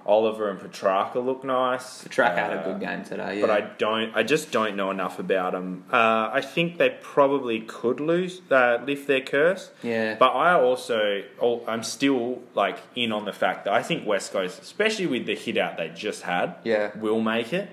[0.06, 2.02] Oliver and Petracca look nice.
[2.02, 3.46] The track had a Uh, good game today, yeah.
[3.46, 4.14] but I don't.
[4.14, 5.84] I just don't know enough about them.
[5.90, 9.70] Uh, I think they probably could lose, uh, lift their curse.
[9.82, 10.16] Yeah.
[10.18, 11.22] But I also,
[11.66, 15.34] I'm still like in on the fact that I think West Coast, especially with the
[15.34, 16.90] hit out they just had, Yeah.
[16.98, 17.70] will make it.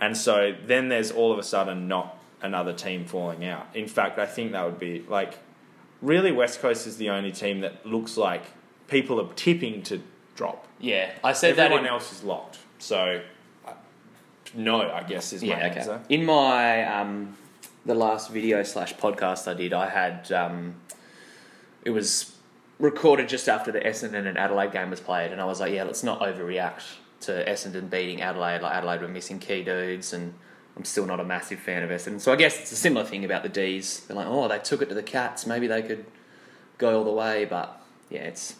[0.00, 3.66] And so then there's all of a sudden not another team falling out.
[3.74, 5.38] In fact, I think that would be like
[6.02, 8.42] really West Coast is the only team that looks like
[8.88, 10.00] people are tipping to
[10.38, 10.66] drop.
[10.78, 11.88] Yeah, I said Everyone that.
[11.88, 12.58] In, else is locked.
[12.78, 13.20] So
[13.66, 13.72] uh,
[14.54, 15.80] no, I guess is my yeah, okay.
[15.80, 16.00] answer.
[16.08, 17.36] In my um,
[17.84, 20.76] the last video slash podcast I did, I had um,
[21.84, 22.36] it was
[22.78, 25.82] recorded just after the Essendon and Adelaide game was played, and I was like, yeah,
[25.82, 26.84] let's not overreact
[27.22, 28.62] to Essendon beating Adelaide.
[28.62, 30.32] Like Adelaide were missing key dudes, and
[30.76, 32.20] I'm still not a massive fan of Essendon.
[32.20, 34.00] So I guess it's a similar thing about the D's.
[34.06, 35.46] They're like, oh, they took it to the Cats.
[35.46, 36.06] Maybe they could
[36.78, 38.54] go all the way, but yeah, it's.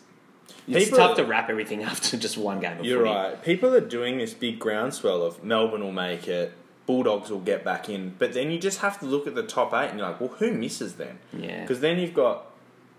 [0.67, 3.11] It's People- tough to wrap everything up to just one game of You're footy.
[3.15, 3.43] right.
[3.43, 6.53] People are doing this big groundswell of Melbourne will make it,
[6.87, 9.73] Bulldogs will get back in, but then you just have to look at the top
[9.75, 11.19] eight and you're like, well, who misses then?
[11.33, 11.61] Yeah.
[11.63, 12.47] Because then you've got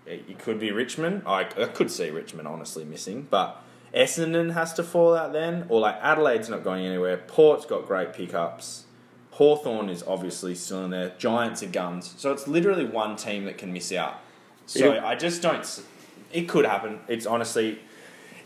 [0.06, 1.22] it could be Richmond.
[1.26, 3.62] I, I could see Richmond honestly missing, but
[3.94, 7.16] Essendon has to fall out then, or like Adelaide's not going anywhere.
[7.18, 8.84] Port's got great pickups.
[9.32, 11.12] Hawthorn is obviously still in there.
[11.18, 12.14] Giants are guns.
[12.16, 14.18] So it's literally one team that can miss out.
[14.66, 15.64] So I just don't.
[16.32, 17.00] It could happen.
[17.08, 17.78] It's honestly,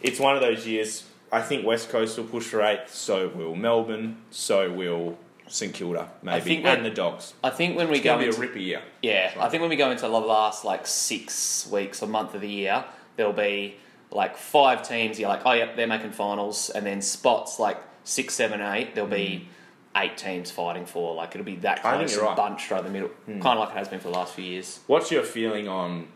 [0.03, 1.05] it's one of those years.
[1.33, 2.95] I think West Coast will push for eighth.
[2.95, 4.19] So will Melbourne.
[4.31, 5.19] So will
[5.49, 6.09] St Kilda.
[6.23, 7.35] Maybe think and the Dogs.
[7.43, 8.83] I think when we It's go be a into ripper year.
[9.03, 12.41] yeah, I think when we go into the last like six weeks or month of
[12.41, 12.85] the year,
[13.17, 13.77] there'll be
[14.11, 15.19] like five teams.
[15.19, 18.95] You're like, oh yep, they're making finals, and then spots like six, seven, eight.
[18.95, 19.49] There'll be
[19.97, 21.15] eight teams fighting for.
[21.15, 21.87] Like it'll be that Hmm.
[21.87, 22.31] I think close you're right.
[22.31, 22.37] Hmm.
[22.37, 24.45] bunched right in the middle, kind of like it has been for the last few
[24.45, 24.81] years.
[24.87, 26.07] What's your feeling on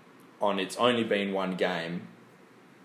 [0.41, 2.03] on it's only been one game?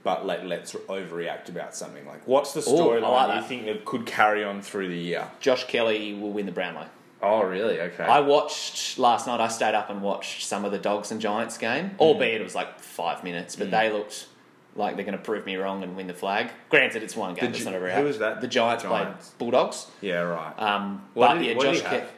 [0.04, 2.06] but let, let's overreact about something.
[2.06, 3.48] Like, what's the storyline like you that.
[3.48, 5.30] think that could carry on through the year?
[5.40, 6.88] Josh Kelly will win the Brownlow.
[7.22, 7.80] Oh, really?
[7.80, 8.04] Okay.
[8.04, 9.40] I watched last night.
[9.40, 12.54] I stayed up and watched some of the Dogs and Giants game, albeit it was
[12.54, 14.28] like five minutes, but they looked
[14.76, 16.52] like they're going to prove me wrong and win the flag.
[16.70, 17.52] Granted, it's one game.
[17.52, 17.90] It's Gi- not over.
[17.90, 18.42] who was that?
[18.42, 19.30] The Giants, Giants.
[19.30, 19.88] played Bulldogs.
[20.02, 20.54] yeah, right.
[20.60, 21.82] Um, What but did he- yeah, what did Josh.
[21.82, 22.12] he Ke- have?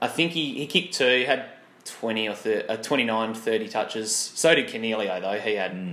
[0.00, 1.04] I think he, he kicked two.
[1.06, 1.44] He had
[1.86, 4.14] twenty or thir- uh, 29, 30 touches.
[4.14, 5.38] So did Coniglio though.
[5.38, 5.92] He had Hmm.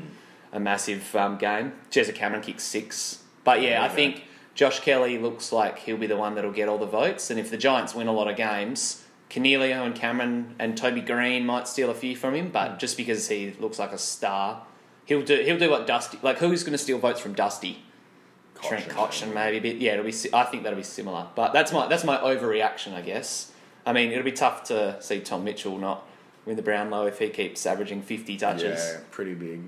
[0.52, 1.74] a massive um, game.
[1.91, 3.20] Jezza Cameron kicked six.
[3.44, 3.96] But yeah, I Okay.
[3.96, 4.24] think
[4.56, 7.30] Josh Kelly looks like he'll be the one that'll get all the votes.
[7.32, 11.46] And if the Giants win a lot of games, Coniglio and Cameron and Toby Greene
[11.46, 12.46] might steal a few from him.
[12.48, 12.52] Hmm.
[12.52, 14.64] But just because he looks like a star,
[15.06, 16.38] he'll do he'll do what Dusty like.
[16.39, 17.84] Who's going to steal votes from Dusty?
[18.62, 20.14] Trent Cotchin maybe, but yeah, it'll be.
[20.32, 21.28] I think that'll be similar.
[21.36, 23.52] But that's my that's my overreaction, I guess.
[23.86, 26.07] I mean, it'll be tough to see Tom Mitchell not
[26.45, 28.79] win the Brownlow if he keeps averaging fifty touches.
[28.79, 29.67] Yeah, pretty big.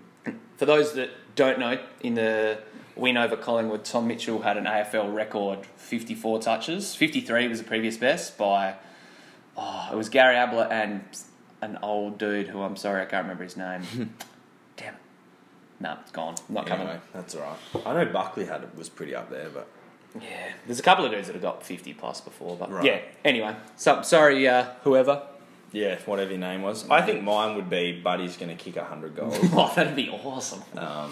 [0.57, 2.59] For those that don't know, in the
[2.95, 6.95] win over Collingwood, Tom Mitchell had an AFL record fifty four touches.
[6.95, 8.75] Fifty three was the previous best by.
[9.57, 11.03] Oh, it was Gary Ablett and
[11.61, 13.81] an old dude who I'm sorry I can't remember his name.
[14.77, 14.95] Damn.
[14.95, 14.99] it.
[15.79, 16.35] No, it's gone.
[16.49, 16.87] Not coming.
[17.13, 17.85] That's all right.
[17.85, 19.67] I know Buckley had it was pretty up there, but
[20.21, 22.85] Yeah, there's a couple of dudes that have got 50 plus before, but Right.
[22.85, 22.99] yeah.
[23.23, 25.21] anyway, so sorry, uh, whoever.
[25.71, 26.89] yeah, whatever your name was.
[26.89, 29.37] I think mine would be Buddy's going to kick hundred goals.
[29.53, 30.63] Oh, that'd be awesome.
[30.77, 31.11] um,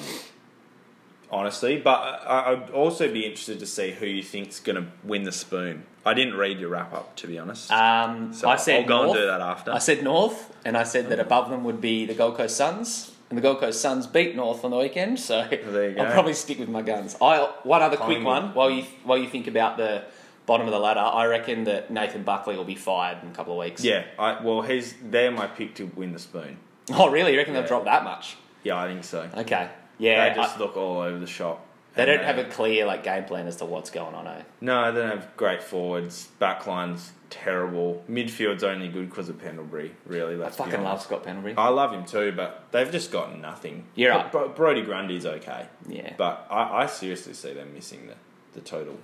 [1.30, 1.78] honestly.
[1.80, 5.32] But I, I'd also be interested to see who you think's going to win the
[5.32, 5.84] spoon.
[6.06, 7.72] I didn't read your wrap up, to be honest.
[7.72, 9.10] Um, so I said I'll go North.
[9.18, 9.72] and do that after.
[9.72, 13.12] I said North, and I said that above them would be the Gold Coast Suns,
[13.34, 15.20] and the Gold Coast Suns beat North on the weekend.
[15.20, 16.04] So There you go.
[16.04, 17.16] I'll probably stick with my guns.
[17.20, 20.04] I one other quick one while you while you think about the
[20.46, 21.00] bottom of the ladder.
[21.00, 23.84] I reckon that Nathan Buckley will be fired in a couple of weeks.
[23.84, 26.58] yeah, I, well, he's they're my pick to win the spoon.
[26.92, 27.32] Oh, really?
[27.32, 27.62] You reckon Yeah.
[27.62, 28.38] they'll drop that much?
[28.64, 29.28] Yeah, I think so.
[29.36, 29.68] Okay.
[29.98, 30.30] Yeah.
[30.30, 31.63] they just I- look all over the shop.
[31.96, 34.28] They don't have a clear like game plan as to what's going on.
[34.28, 34.42] Eh?
[34.62, 36.30] No, they don't have great forwards.
[36.42, 38.04] Backline's terrible.
[38.10, 39.92] Midfield's only good because of Pendlebury.
[40.06, 41.06] Really, I let's be fucking love honest.
[41.06, 41.56] Scott Pendlebury.
[41.58, 43.86] I love him too, but they've just got nothing.
[43.96, 44.32] You're right.
[44.32, 46.14] Bro- Brodie Grundy's okay, yeah.
[46.18, 48.16] but I, I seriously see them missing the,
[48.54, 48.98] the total.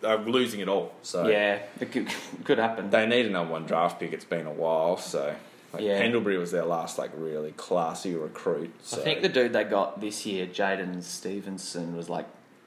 [0.00, 0.92] They're losing it all.
[1.02, 2.08] So Yeah, it could,
[2.44, 2.90] could happen.
[2.90, 4.12] they need another one draft pick.
[4.12, 5.34] It's been a while, so
[5.76, 5.98] like Yeah.
[6.00, 8.72] Pendlebury was their last like really classy recruit.
[8.82, 12.26] So I think the dude they got this year, Jaidyn Stephenson, was like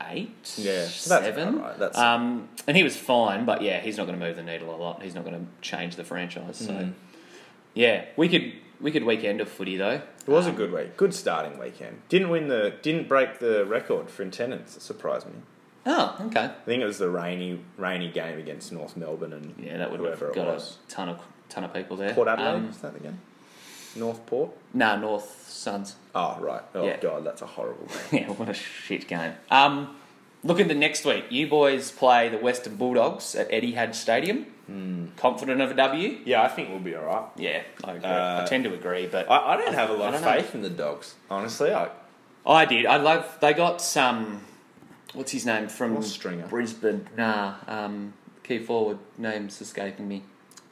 [0.09, 1.59] eight, Yeah, so that's seven.
[1.59, 1.77] right.
[1.77, 4.73] That's- um, and he was fine, but yeah, he's not going to move the needle
[4.73, 5.03] a lot.
[5.03, 6.57] He's not going to change the franchise.
[6.57, 6.93] So Mm.
[7.73, 10.01] yeah, we could we could weekend of footy though.
[10.25, 12.01] it was a Um, good week, good starting weekend.
[12.07, 14.77] Didn't win the didn't break the record for attendance.
[14.77, 15.33] It surprised me.
[15.85, 16.45] Oh, okay.
[16.45, 19.99] I think it was the rainy rainy game against North Melbourne and Yeah, that would
[19.99, 22.13] whoever have got a ton of ton of people there.
[22.13, 23.19] Port Adelaide Um, is that game?
[23.95, 24.51] North Port.
[24.73, 25.95] nah, North Suns.
[26.15, 26.61] Oh right.
[26.75, 26.97] Oh Yeah.
[26.97, 28.23] god, that's a horrible game.
[28.23, 29.33] Yeah, what a shit game.
[29.49, 29.95] Um,
[30.43, 34.45] looking to next week, you boys play the Western Bulldogs at Eddie Etihad Stadium.
[34.67, 35.07] Hmm.
[35.17, 36.19] Confident of a W?
[36.25, 37.25] yeah, I think we'll be all right.
[37.37, 38.07] Yeah, I agree.
[38.09, 40.41] Uh, I tend to agree, but I, I don't have a lot of don't know.
[40.41, 41.15] faith in the dogs.
[41.29, 41.89] Honestly, I
[42.45, 42.85] I did.
[42.85, 43.37] I love.
[43.41, 44.41] They got some.
[45.13, 46.45] What's his name from Stringer.
[46.45, 47.07] Brisbane?
[47.17, 50.21] Nah, um, key forward name's escaping me.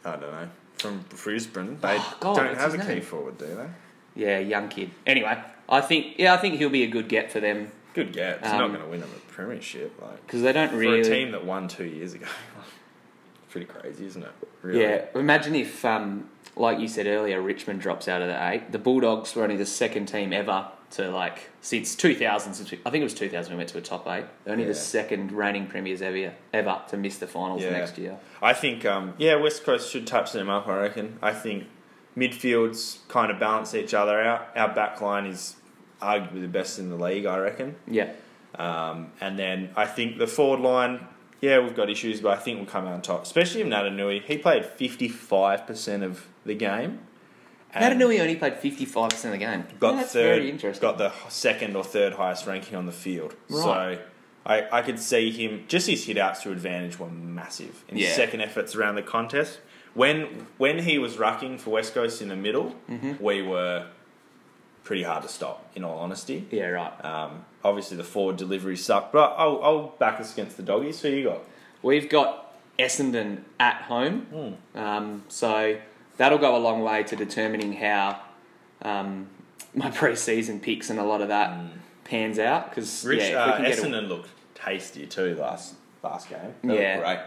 [0.06, 0.50] I don't know.
[0.80, 3.02] From Brisbane, they Oh, God, don't what's have a his key name?
[3.02, 3.68] forward, do they?
[4.16, 4.92] Yeah, young kid.
[5.06, 5.38] Anyway,
[5.70, 8.40] I think yeah, I think he'll be a good get for them Good get.
[8.40, 10.00] It's Um, not going to win them a premiership.
[10.02, 11.02] Like because they don't for really.
[11.02, 12.28] a team that won two years ago,
[13.50, 14.32] pretty crazy, isn't it?
[14.62, 14.82] Really?
[14.82, 18.72] Yeah, imagine if, um, like you said earlier, Richmond drops out of the eight.
[18.72, 22.54] The Bulldogs were only the second team ever to like since 2000.
[22.54, 24.26] Since we, I think it was 2000 we went to a top eight.
[24.46, 24.70] Only Yeah.
[24.70, 27.72] the second reigning premiers ever ever to miss the finals Yeah.
[27.72, 28.18] next year.
[28.42, 30.68] I think, um, yeah, West Coast should touch them up.
[30.68, 31.20] I reckon.
[31.22, 31.66] I think
[32.18, 34.48] midfields kind of balance each other out.
[34.56, 35.56] Our back line is
[36.02, 37.26] arguably the best in the league.
[37.26, 37.76] I reckon.
[37.88, 38.12] Yeah,
[38.56, 41.06] Um, and then I think the forward line,
[41.42, 43.24] yeah, we've got issues, but I think we'll come out on top.
[43.24, 44.24] Especially if Naitanui.
[44.24, 47.00] He played 55% of the game.
[47.74, 49.66] And Naitanui only played 55 percent of the game.
[49.80, 50.82] Got Yeah, that's third, very interesting.
[50.82, 53.36] got the second or third highest ranking on the field.
[53.50, 53.62] Right.
[54.00, 54.00] So
[54.46, 57.84] I, I could see him, just his hit outs to advantage were massive.
[57.90, 58.16] In his Yeah.
[58.16, 59.60] second efforts around the contest.
[59.94, 63.22] When when he was rucking for West Coast in the middle, Mm-hmm.
[63.24, 63.88] we were
[64.84, 66.48] pretty hard to stop, in all honesty.
[66.52, 67.06] yeah, right.
[67.06, 71.02] Um, obviously, the forward delivery sucked, but I'll, I'll back us against the doggies.
[71.02, 71.42] Who you got?
[71.82, 75.78] We've got Essendon at home, um, so
[76.18, 78.20] that'll go a long way to determining how
[78.82, 79.28] um,
[79.74, 81.58] my pre-season picks and a lot of that
[82.04, 82.70] pans out.
[82.70, 86.54] Because Rich yeah, uh, get a- Essendon looked tasty too last last game.
[86.64, 86.98] Looked Yeah.
[87.00, 87.20] great.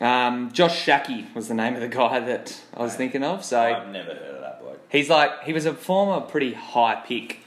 [0.00, 3.44] Um, Josh Schache was the name of the guy that I was thinking of.
[3.44, 4.80] So I've never heard of that bloke.
[4.90, 7.38] he's like he was a former pretty high pick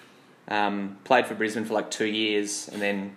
[0.48, 3.16] Um, played for Brisbane for like two years, and then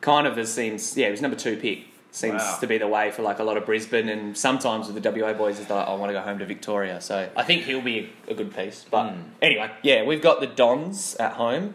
[0.00, 1.80] kind of has seems yeah, he was number two pick.
[2.12, 2.56] Seems Wow.
[2.60, 5.32] to be the way for like a lot of Brisbane, and sometimes with the WA
[5.32, 7.00] boys is like I want to go home to Victoria.
[7.00, 8.84] So I think he'll be a, a good piece.
[8.90, 9.20] But Hmm.
[9.40, 11.74] anyway, yeah, we've got the Dons at home.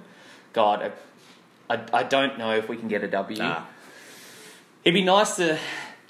[0.54, 0.92] God,
[1.70, 3.38] I, I, I don't know if we can get a W.
[3.38, 3.64] Nah.
[4.84, 5.58] It'd be nice to.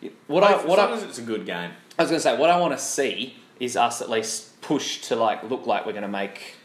[0.02, 1.72] What What I as what long I, as it's a good game.
[1.98, 5.02] I was going to say, what I want to see is us at least push
[5.08, 6.56] to like look like we're going to make.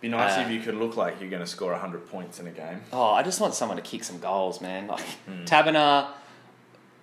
[0.00, 2.46] Be nice Uh, if you could look like you're going to score 100 points in
[2.46, 2.80] a game.
[2.92, 4.86] Oh, I just want someone to kick some goals, man.
[4.86, 5.04] Like.
[5.44, 6.06] Taberner.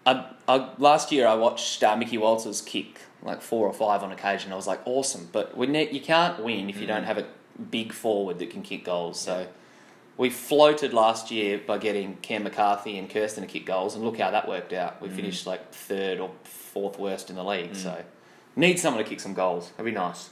[0.06, 4.12] I, I, last year I watched uh, Mickey Walters kick like four or five on
[4.12, 4.52] occasion.
[4.52, 6.88] I was like, awesome, but we ne- you can't win if you Hmm.
[6.90, 7.26] don't have a
[7.72, 9.20] big forward that can kick goals.
[9.20, 9.48] So
[10.18, 14.20] we floated last year by getting Cam McCarthy and Kirsten to kick goals, and look
[14.20, 15.02] how that worked out.
[15.02, 17.76] We finished like third or fourth worst in the league.
[17.76, 18.04] So
[18.56, 19.72] need someone to kick some goals.
[19.72, 20.30] That'd be nice.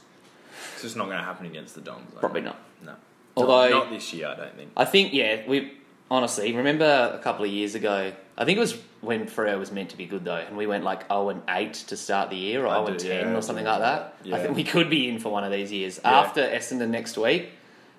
[0.74, 2.08] It's just not going to happen against the Dons.
[2.14, 2.20] though.
[2.20, 2.58] Probably not.
[2.84, 2.94] No.
[3.36, 4.70] Although- not, not this year, I don't think.
[4.76, 5.72] I think yeah, we
[6.10, 8.12] honestly remember a couple of years ago.
[8.38, 10.84] I think it was when Freo was meant to be good though, and we went
[10.84, 13.42] like zero and eight to start the year, or I zero and ten yeah, or
[13.42, 14.16] something do like that.
[14.24, 14.32] that.
[14.34, 16.20] I think we could be in for one of these years Yeah.
[16.20, 17.50] after Essendon next week.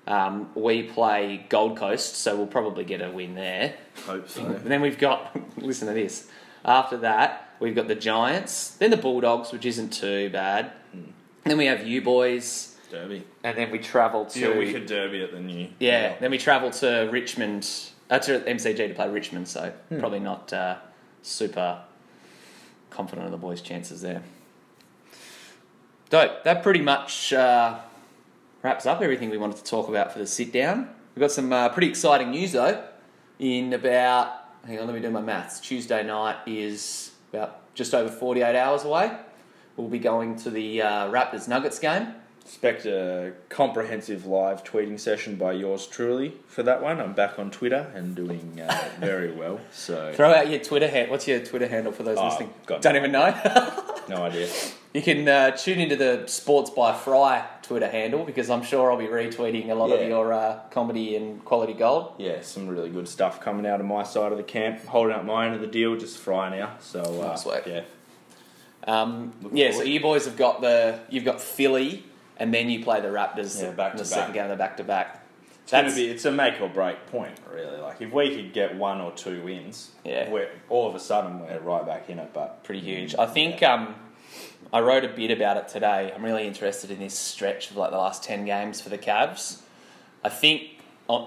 [0.08, 3.74] Um, we play Gold Coast, so we'll probably get a win there.
[4.06, 4.46] Hope so.
[4.46, 6.28] And then we've got listen to this.
[6.64, 10.72] After that, we've got the Giants, then the Bulldogs, which isn't too bad.
[10.92, 11.02] Hmm.
[11.44, 13.24] Then we have you boys, Derby.
[13.44, 15.70] and then we travel to Yeah, we could Derby at the new.
[15.80, 17.68] yeah, then we travel to Richmond,
[18.10, 20.76] uh, to MCG to play Richmond, so probably not uh,
[21.26, 21.82] super
[22.90, 24.24] confident of the boys' chances there.
[26.10, 26.44] Dope.
[26.44, 27.80] That pretty much uh,
[28.62, 30.90] wraps up everything we wanted to talk about for the sit down.
[31.16, 32.84] We've got some uh, pretty exciting news though.
[33.40, 34.34] In about,
[34.66, 35.60] hang on, let me do my maths.
[35.60, 39.18] Tuesday night is about just over 48 hours away.
[39.76, 42.14] We'll be going to the uh, Raptors Nuggets game.
[42.46, 47.00] Expect a comprehensive live tweeting session by yours truly for that one.
[47.02, 49.60] I'm back on Twitter and doing uh, very well.
[49.72, 51.10] So Throw out your Twitter hand.
[51.10, 52.54] What's your Twitter handle for those Oh, listening?
[52.68, 53.32] Don't even know.
[54.10, 54.48] no idea.
[54.94, 58.98] you can uh, tune into the Sports by Fry Twitter handle because I'm sure I'll
[59.00, 62.14] be retweeting a lot of your uh, comedy and quality gold.
[62.20, 64.86] Yeah, some really good stuff coming out of my side of the camp.
[64.86, 66.76] Holding up my end of the deal, just fry now.
[66.80, 67.66] So uh, Nice work.
[67.66, 67.82] Yeah,
[68.86, 69.84] Um, yeah, forward.
[69.88, 72.04] so you boys have got the you've got Philly,
[72.38, 74.78] and then you play the Raptors Yeah, back in the second game of the back
[74.78, 75.24] to back.
[75.64, 77.78] it's gonna be it's a make or break point really.
[77.78, 80.30] Like if we could get one or two wins, Yeah.
[80.30, 82.32] we're all of a sudden we're right back in it.
[82.34, 83.16] But pretty huge.
[83.16, 83.96] I think um,
[84.74, 86.12] I wrote a bit about it today.
[86.16, 89.62] I'm really interested in this stretch of like the last ten games for the Cavs.
[90.24, 90.64] I think,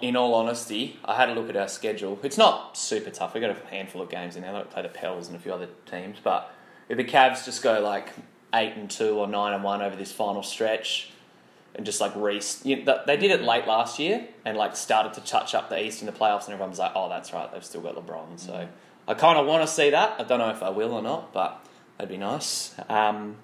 [0.02, 2.18] in all honesty, I had a look at our schedule.
[2.24, 3.32] It's not super tough.
[3.32, 4.52] We've got a handful of games in there.
[4.52, 6.52] Like play the Pels and a few other teams, but
[6.88, 8.08] if the Cavs just go like
[8.54, 11.10] eight and two or nine and one over this final stretch.
[11.74, 15.14] And just like re you know, they did it late last year and like started
[15.14, 17.50] to touch up the East in the playoffs, and everyone was like, "Oh, that's right,
[17.52, 18.66] they've still got LeBron." So
[19.06, 20.16] I kind of want to see that.
[20.18, 21.64] I don't know if I will or not, but
[21.96, 22.74] that'd be nice.
[22.88, 23.36] Um,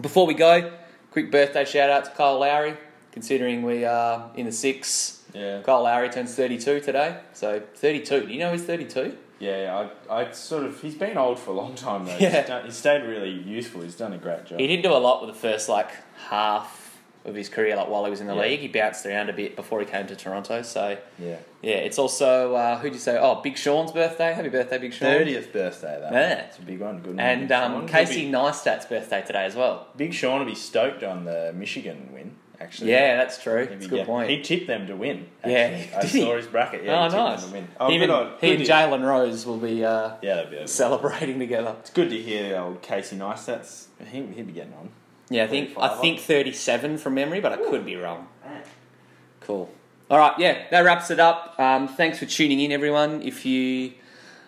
[0.00, 0.72] before we go,
[1.12, 2.76] quick birthday shout out to Kyle Lowry.
[3.12, 7.18] Considering we are in the six, yeah, Kyle Lowry turns 32 today.
[7.32, 8.26] So 32.
[8.26, 9.16] Do you know he's 32?
[9.38, 12.16] Yeah, I, I sort of he's been old for a long time though.
[12.18, 12.38] Yeah.
[12.40, 13.82] He's, done, he's stayed really useful.
[13.82, 14.58] He's done a great job.
[14.60, 15.90] He didn't do a lot with the first like
[16.28, 16.84] half
[17.24, 18.42] of his career, like while he was in the Yeah.
[18.42, 18.60] league.
[18.60, 20.62] He bounced around a bit before he came to Toronto.
[20.62, 23.18] So yeah, yeah, it's also uh, who'd you say?
[23.20, 24.32] Oh, Big Sean's birthday.
[24.32, 25.08] Happy birthday, Big Sean.
[25.08, 25.98] thirtieth birthday.
[26.00, 26.32] That Yeah.
[26.46, 26.98] it's a big one.
[26.98, 27.16] Good.
[27.16, 29.88] one, And um, Casey He'll Neistat's birthday today as well.
[29.96, 32.36] Big Sean will be stoked on the Michigan win.
[32.58, 33.66] Actually, Yeah, that's true.
[33.70, 34.30] That's a good get- point.
[34.30, 35.26] He tipped them to win.
[35.44, 35.94] Yeah, Actually.
[35.96, 36.20] I did he?
[36.22, 36.84] saw his bracket.
[36.84, 37.40] Yeah, oh, he tipped nice.
[37.42, 37.68] them to win.
[37.78, 40.62] Oh, good and, on, he and Jalen Rose will be uh, Yeah, be.
[40.66, 41.76] Celebrating together.
[41.80, 43.88] it's good to hear old Casey Neistat's.
[44.10, 44.88] He he'd be getting on.
[45.28, 48.28] Yeah, I think I think 37 from memory, but I could be wrong.
[49.40, 49.70] Cool.
[50.10, 51.58] All right, yeah, that wraps it up.
[51.58, 53.22] Um, thanks for tuning in, everyone.
[53.22, 53.92] If you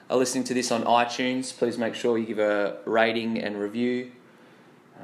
[0.09, 4.13] are listening to this on iTunes, please make sure you give a rating and review.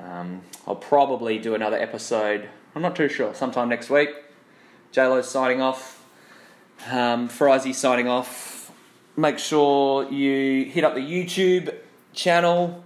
[0.02, 2.48] Um, I'll probably do another episode.
[2.74, 3.34] I'm not too sure.
[3.34, 4.10] Sometime next week.
[4.92, 6.04] JLo's signing off.
[6.90, 8.72] Um, signing off.
[9.16, 11.74] Make sure you hit up the YouTube
[12.12, 12.84] channel.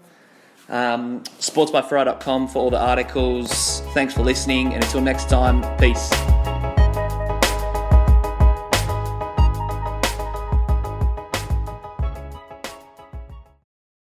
[0.69, 3.81] Um, sportsbyfry.com for all the articles.
[3.95, 6.28] Thanks for listening, and until next time, peace.